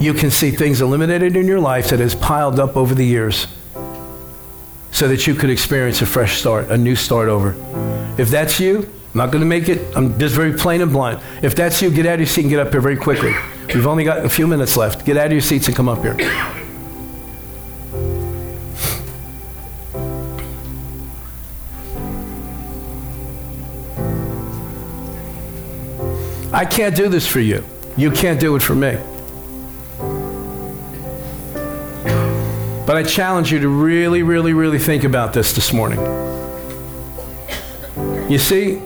you 0.00 0.14
can 0.14 0.30
see 0.30 0.50
things 0.50 0.80
eliminated 0.80 1.36
in 1.36 1.46
your 1.46 1.60
life 1.60 1.88
that 1.90 2.00
has 2.00 2.14
piled 2.14 2.58
up 2.58 2.76
over 2.76 2.94
the 2.94 3.04
years 3.04 3.46
so 4.90 5.08
that 5.08 5.26
you 5.26 5.34
could 5.34 5.50
experience 5.50 6.00
a 6.00 6.06
fresh 6.06 6.38
start, 6.38 6.70
a 6.70 6.78
new 6.78 6.96
start 6.96 7.28
over. 7.28 7.54
If 8.18 8.30
that's 8.30 8.58
you, 8.58 8.78
I'm 8.78 9.18
not 9.18 9.32
going 9.32 9.40
to 9.40 9.46
make 9.46 9.68
it, 9.68 9.94
I'm 9.94 10.18
just 10.18 10.34
very 10.34 10.54
plain 10.54 10.80
and 10.80 10.90
blunt. 10.90 11.22
If 11.42 11.54
that's 11.54 11.82
you, 11.82 11.90
get 11.90 12.06
out 12.06 12.14
of 12.14 12.20
your 12.20 12.26
seat 12.26 12.42
and 12.42 12.50
get 12.50 12.60
up 12.60 12.72
here 12.72 12.80
very 12.80 12.96
quickly. 12.96 13.34
We've 13.74 13.86
only 13.86 14.04
got 14.04 14.24
a 14.24 14.28
few 14.28 14.46
minutes 14.46 14.76
left. 14.76 15.04
Get 15.04 15.18
out 15.18 15.26
of 15.26 15.32
your 15.32 15.40
seats 15.42 15.66
and 15.66 15.76
come 15.76 15.88
up 15.88 16.02
here. 16.02 16.61
I 26.62 26.64
can't 26.64 26.94
do 26.94 27.08
this 27.08 27.26
for 27.26 27.40
you. 27.40 27.64
You 27.96 28.12
can't 28.12 28.38
do 28.38 28.54
it 28.54 28.62
for 28.62 28.76
me. 28.76 28.96
But 32.86 32.96
I 32.96 33.02
challenge 33.02 33.50
you 33.50 33.58
to 33.58 33.68
really, 33.68 34.22
really, 34.22 34.52
really 34.52 34.78
think 34.78 35.02
about 35.02 35.32
this 35.32 35.54
this 35.54 35.72
morning. 35.72 35.98
You 38.30 38.38
see, 38.38 38.80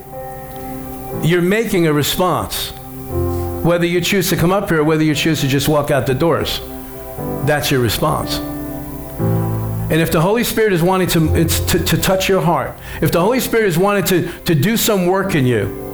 you're 1.23 1.43
making 1.43 1.87
a 1.87 1.93
response. 1.93 2.71
Whether 3.63 3.85
you 3.85 4.01
choose 4.01 4.31
to 4.31 4.37
come 4.37 4.53
up 4.53 4.71
here 4.71 4.81
or 4.81 4.85
whether 4.85 5.05
you 5.05 5.15
choose 5.15 5.43
to 5.43 5.47
just 5.47 5.69
walk 5.69 5.91
out 5.91 6.07
the 6.07 6.15
doors, 6.15 6.63
that's 7.45 7.71
your 7.71 7.81
response. 7.81 8.39
And 8.39 10.01
if 10.01 10.11
the 10.11 10.23
Holy 10.23 10.45
Spirit 10.45 10.73
is 10.73 10.83
wanting 10.83 11.09
to, 11.09 11.45
to, 11.45 11.85
to 11.85 11.99
touch 11.99 12.27
your 12.27 12.41
heart, 12.41 12.75
if 13.03 13.13
the 13.13 13.21
Holy 13.21 13.39
Spirit 13.39 13.67
is 13.67 13.77
wanting 13.77 14.05
to, 14.05 14.33
to 14.45 14.55
do 14.55 14.79
some 14.79 15.05
work 15.05 15.35
in 15.35 15.45
you, 15.45 15.86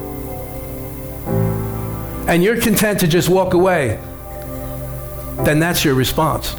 and 2.33 2.43
you're 2.43 2.59
content 2.59 2.99
to 3.01 3.07
just 3.07 3.29
walk 3.29 3.53
away, 3.53 4.01
then 5.45 5.59
that's 5.59 5.85
your 5.85 5.95
response. 5.95 6.57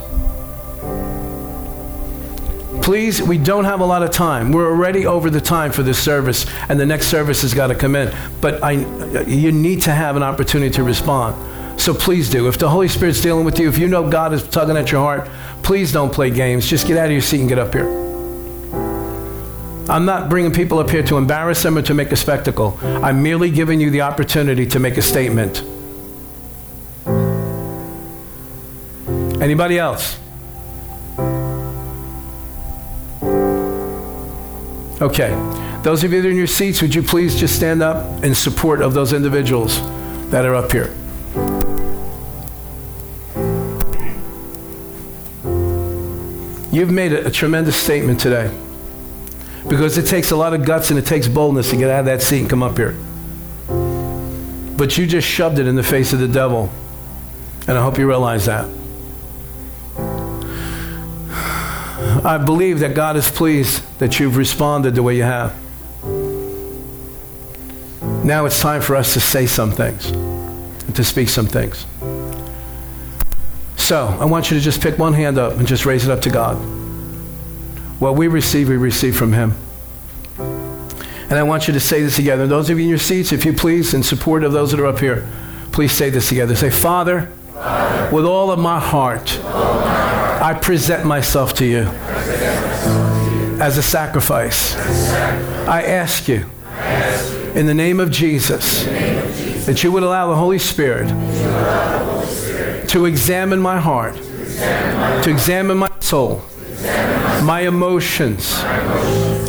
Please, 2.83 3.23
we 3.23 3.39
don't 3.39 3.65
have 3.65 3.79
a 3.79 3.85
lot 3.85 4.03
of 4.03 4.11
time. 4.11 4.51
We're 4.51 4.69
already 4.69 5.07
over 5.07 5.31
the 5.31 5.41
time 5.41 5.71
for 5.71 5.81
this 5.81 5.99
service, 5.99 6.45
and 6.69 6.79
the 6.79 6.85
next 6.85 7.07
service 7.07 7.41
has 7.41 7.55
got 7.55 7.67
to 7.67 7.75
come 7.75 7.95
in. 7.95 8.15
But 8.39 8.61
I, 8.61 8.73
you 9.23 9.51
need 9.51 9.81
to 9.83 9.91
have 9.91 10.15
an 10.15 10.21
opportunity 10.21 10.69
to 10.75 10.83
respond. 10.83 11.81
So 11.81 11.91
please 11.91 12.29
do. 12.29 12.47
If 12.47 12.59
the 12.59 12.69
Holy 12.69 12.87
Spirit's 12.87 13.21
dealing 13.21 13.43
with 13.43 13.57
you, 13.57 13.67
if 13.67 13.79
you 13.79 13.87
know 13.87 14.07
God 14.07 14.31
is 14.31 14.47
tugging 14.47 14.77
at 14.77 14.91
your 14.91 15.01
heart, 15.01 15.27
please 15.63 15.91
don't 15.91 16.13
play 16.13 16.29
games. 16.29 16.69
Just 16.69 16.85
get 16.85 16.97
out 16.97 17.07
of 17.07 17.11
your 17.13 17.21
seat 17.21 17.39
and 17.39 17.49
get 17.49 17.57
up 17.57 17.73
here. 17.73 18.02
I'm 19.93 20.05
not 20.05 20.27
bringing 20.27 20.51
people 20.51 20.79
up 20.79 20.89
here 20.89 21.03
to 21.03 21.17
embarrass 21.17 21.61
them 21.61 21.77
or 21.77 21.83
to 21.83 21.93
make 21.93 22.11
a 22.11 22.15
spectacle. 22.15 22.79
I'm 22.81 23.21
merely 23.21 23.51
giving 23.51 23.79
you 23.79 23.91
the 23.91 24.01
opportunity 24.01 24.65
to 24.65 24.79
make 24.79 24.97
a 24.97 25.03
statement. 25.03 25.61
Anybody 29.39 29.77
else? 29.77 30.17
Okay. 34.99 35.29
Those 35.83 36.03
of 36.03 36.11
you 36.11 36.23
that 36.23 36.27
are 36.27 36.31
in 36.31 36.37
your 36.37 36.47
seats, 36.47 36.81
would 36.81 36.95
you 36.95 37.03
please 37.03 37.39
just 37.39 37.55
stand 37.55 37.83
up 37.83 38.23
in 38.23 38.33
support 38.33 38.81
of 38.81 38.95
those 38.95 39.13
individuals 39.13 39.79
that 40.31 40.43
are 40.43 40.55
up 40.55 40.71
here? 40.71 40.91
You've 46.71 46.89
made 46.89 47.13
a, 47.13 47.27
a 47.27 47.29
tremendous 47.29 47.75
statement 47.75 48.19
today 48.19 48.51
because 49.67 49.97
it 49.97 50.07
takes 50.07 50.31
a 50.31 50.35
lot 50.35 50.53
of 50.53 50.65
guts 50.65 50.89
and 50.89 50.99
it 50.99 51.05
takes 51.05 51.27
boldness 51.27 51.69
to 51.69 51.77
get 51.77 51.89
out 51.89 52.01
of 52.01 52.05
that 52.05 52.21
seat 52.21 52.41
and 52.41 52.49
come 52.49 52.63
up 52.63 52.77
here. 52.77 52.95
But 54.77 54.97
you 54.97 55.05
just 55.05 55.27
shoved 55.27 55.59
it 55.59 55.67
in 55.67 55.75
the 55.75 55.83
face 55.83 56.13
of 56.13 56.19
the 56.19 56.27
devil. 56.27 56.69
And 57.67 57.77
I 57.77 57.81
hope 57.81 57.97
you 57.97 58.07
realize 58.07 58.45
that. 58.47 58.65
I 62.25 62.37
believe 62.37 62.79
that 62.79 62.93
God 62.93 63.15
is 63.15 63.29
pleased 63.29 63.83
that 63.99 64.19
you've 64.19 64.37
responded 64.37 64.95
the 64.95 65.03
way 65.03 65.15
you 65.15 65.23
have. 65.23 65.53
Now 68.25 68.45
it's 68.45 68.59
time 68.61 68.81
for 68.81 68.95
us 68.95 69.13
to 69.13 69.19
say 69.19 69.45
some 69.45 69.71
things, 69.71 70.11
to 70.95 71.03
speak 71.03 71.29
some 71.29 71.47
things. 71.47 71.85
So 73.77 74.07
I 74.07 74.25
want 74.25 74.49
you 74.49 74.57
to 74.57 74.63
just 74.63 74.81
pick 74.81 74.97
one 74.97 75.13
hand 75.13 75.37
up 75.37 75.53
and 75.53 75.67
just 75.67 75.85
raise 75.85 76.05
it 76.05 76.11
up 76.11 76.21
to 76.21 76.29
God. 76.29 76.82
What 78.03 78.17
we 78.17 78.27
receive, 78.27 78.67
we 78.67 78.75
receive 78.75 79.15
from 79.15 79.31
Him. 79.31 79.55
And 80.37 81.39
I 81.39 81.43
want 81.43 81.69
you 81.69 81.73
to 81.73 81.79
say 81.79 82.01
this 82.01 82.17
together. 82.17 82.45
Those 82.45 82.69
of 82.69 82.77
you 82.77 82.83
in 82.83 82.89
your 82.89 82.97
seats, 82.97 83.31
if 83.31 83.45
you 83.45 83.53
please, 83.53 83.93
in 83.93 84.03
support 84.03 84.43
of 84.43 84.51
those 84.51 84.71
that 84.71 84.81
are 84.81 84.87
up 84.87 84.99
here, 84.99 85.25
please 85.71 85.93
say 85.93 86.09
this 86.09 86.27
together. 86.27 86.53
Say, 86.53 86.69
Father, 86.69 87.27
Father 87.53 88.13
with 88.13 88.25
all 88.25 88.51
of 88.51 88.59
my 88.59 88.77
heart, 88.77 89.37
of 89.37 89.43
my 89.45 89.49
heart 89.49 90.41
I, 90.41 90.53
present 90.59 91.05
myself 91.05 91.53
to 91.53 91.65
you, 91.65 91.83
as 93.61 93.77
a 93.77 93.83
sacrifice. 93.83 94.75
I 95.65 95.83
ask 95.83 96.27
you, 96.27 96.45
in 97.57 97.67
the 97.67 97.73
name 97.73 98.01
of 98.01 98.11
Jesus, 98.11 98.83
that 99.65 99.81
you 99.81 99.93
would 99.93 100.03
allow 100.03 100.27
the 100.27 100.35
Holy 100.35 100.59
Spirit, 100.59 101.07
to 102.89 103.05
examine 103.05 103.61
my 103.61 103.79
heart, 103.79 104.15
to 104.17 105.29
examine 105.29 105.77
my 105.77 105.91
soul, 106.01 106.43
my 107.43 107.61
emotions, 107.61 108.61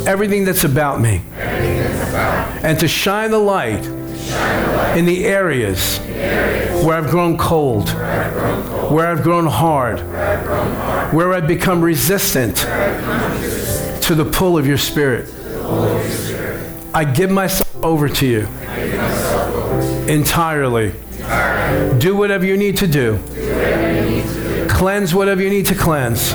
everything 0.06 0.44
that's 0.44 0.64
about 0.64 1.00
me, 1.00 1.22
and 2.62 2.78
to 2.80 2.88
shine 2.88 3.30
the 3.30 3.38
light 3.38 3.84
in 4.96 5.06
the 5.06 5.26
areas 5.26 5.98
where 6.84 6.96
I've 6.96 7.10
grown 7.10 7.38
cold, 7.38 7.88
where 8.90 9.06
I've 9.06 9.22
grown 9.22 9.46
hard, 9.46 10.00
where 11.12 11.32
I've 11.32 11.46
become 11.46 11.80
resistant 11.80 12.56
to 14.02 14.14
the 14.14 14.24
pull 14.24 14.58
of 14.58 14.66
your 14.66 14.78
Spirit. 14.78 15.32
I 16.92 17.04
give 17.04 17.30
myself 17.30 17.74
over 17.82 18.08
to 18.08 18.26
you 18.26 18.48
entirely. 20.08 20.94
Do 21.98 22.16
whatever 22.16 22.44
you 22.44 22.56
need 22.56 22.76
to 22.78 22.86
do. 22.86 23.18
Cleanse 24.74 25.14
whatever 25.14 25.40
you 25.40 25.50
need 25.50 25.66
to 25.66 25.74
cleanse. 25.74 26.34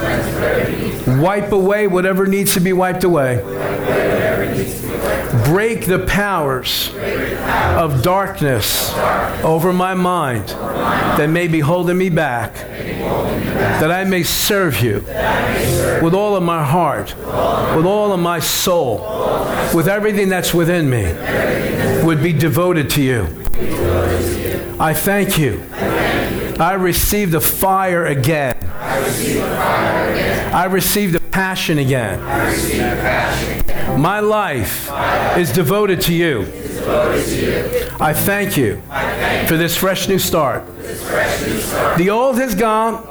Wipe 1.20 1.52
away 1.52 1.88
whatever 1.88 2.26
needs 2.26 2.54
to 2.54 2.60
be 2.60 2.74
wiped 2.74 3.04
away. 3.04 3.42
Break 5.46 5.86
the 5.86 6.06
powers 6.08 6.92
of 7.78 8.02
darkness 8.02 8.94
over 9.44 9.74
my 9.74 9.94
mind 9.94 10.48
that 10.48 11.30
may 11.30 11.48
be 11.48 11.60
holding 11.60 11.98
me 11.98 12.10
back, 12.10 12.54
that 12.54 13.92
I 13.92 14.04
may 14.06 14.24
serve 14.24 14.82
you 14.82 15.04
with 16.02 16.14
all 16.14 16.36
of 16.36 16.44
my 16.44 16.64
heart, 16.64 17.16
with 17.76 17.86
all 17.86 18.14
of 18.14 18.20
my 18.20 18.40
soul, 18.40 19.00
with 19.74 19.88
everything 19.88 20.30
that's 20.30 20.54
within 20.54 20.90
me, 20.90 21.14
would 22.06 22.24
be 22.24 22.32
devoted 22.32 22.90
to 22.92 23.02
you. 23.02 23.28
I 24.80 24.94
thank 24.94 25.38
you. 25.38 25.62
I 26.60 26.74
receive 26.74 27.32
the 27.32 27.40
fire 27.40 28.06
again. 28.06 28.58
I 30.54 30.66
receive 30.66 31.14
the 31.14 31.22
passion 31.32 31.78
again. 31.80 32.20
My 34.00 34.20
life 34.20 34.92
is 35.38 35.54
devoted 35.54 36.02
to 36.02 36.14
you. 36.14 36.42
I 38.02 38.14
thank 38.14 38.58
you 38.58 38.82
for 39.48 39.56
this 39.56 39.78
fresh 39.78 40.10
new 40.10 40.20
start. 40.20 40.66
The 41.98 42.10
old 42.10 42.38
has 42.38 42.56
gone, 42.56 43.04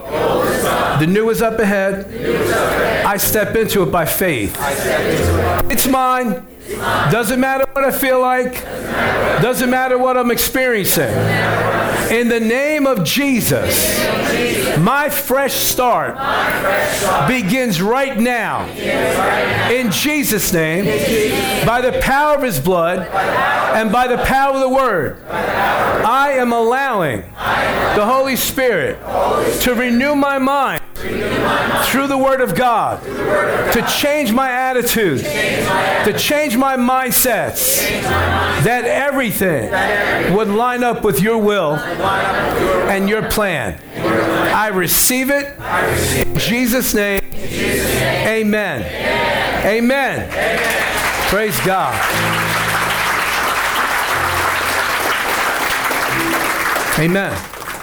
the 1.01 1.07
new 1.07 1.31
is 1.31 1.41
up 1.41 1.59
ahead. 1.59 2.07
I 3.07 3.17
step 3.17 3.57
into 3.57 3.83
it 3.83 3.91
by 3.91 4.05
faith. 4.05 4.55
It's 5.71 5.87
mine. 5.89 6.47
Doesn't 6.69 7.41
matter 7.41 7.65
what 7.73 7.85
I 7.85 7.91
feel 7.91 8.21
like. 8.21 8.63
Doesn't 9.43 9.71
matter 9.71 9.97
what 9.99 10.17
I'm 10.17 10.31
experiencing. 10.31 11.09
In 12.11 12.29
the 12.29 12.41
name 12.41 12.87
of 12.87 13.05
Jesus, 13.05 14.07
my 14.79 15.09
fresh 15.09 15.55
start 15.55 16.17
begins 17.29 17.81
right 17.81 18.19
now. 18.19 18.67
In 19.71 19.91
Jesus' 19.91 20.53
name, 20.53 20.85
by 21.67 21.81
the 21.81 21.99
power 22.01 22.37
of 22.37 22.43
His 22.43 22.61
blood 22.61 23.09
and 23.75 23.93
by 23.93 24.07
the 24.07 24.19
power 24.19 24.55
of 24.55 24.61
the 24.61 24.69
Word, 24.69 25.23
I 25.29 26.33
am 26.33 26.53
allowing 26.53 27.23
the 27.23 28.05
Holy 28.05 28.37
Spirit 28.37 28.99
to 29.63 29.75
renew 29.75 30.15
my 30.15 30.39
mind 30.39 30.78
through 30.99 32.07
the 32.09 32.19
Word 32.19 32.41
of 32.41 32.55
God, 32.55 33.03
to 33.73 33.87
change 33.99 34.33
my 34.33 34.51
attitude, 34.51 35.21
to 35.21 36.15
change 36.19 36.57
my 36.57 36.77
mindsets, 36.77 37.89
that 38.63 38.85
everything 38.85 39.71
would 40.35 40.49
line 40.49 40.83
up 40.83 41.05
with 41.05 41.21
your 41.21 41.39
will 41.39 41.75
and 41.75 43.09
your 43.09 43.29
plan. 43.31 43.81
I 43.97 44.69
receive 44.69 45.31
it 45.31 45.57
in 46.27 46.39
Jesus' 46.39 46.95
name. 46.95 47.21
Amen. 47.33 48.83
Amen. 49.65 50.31
Praise 51.29 51.59
God. 51.61 51.95
Amen. 56.99 57.58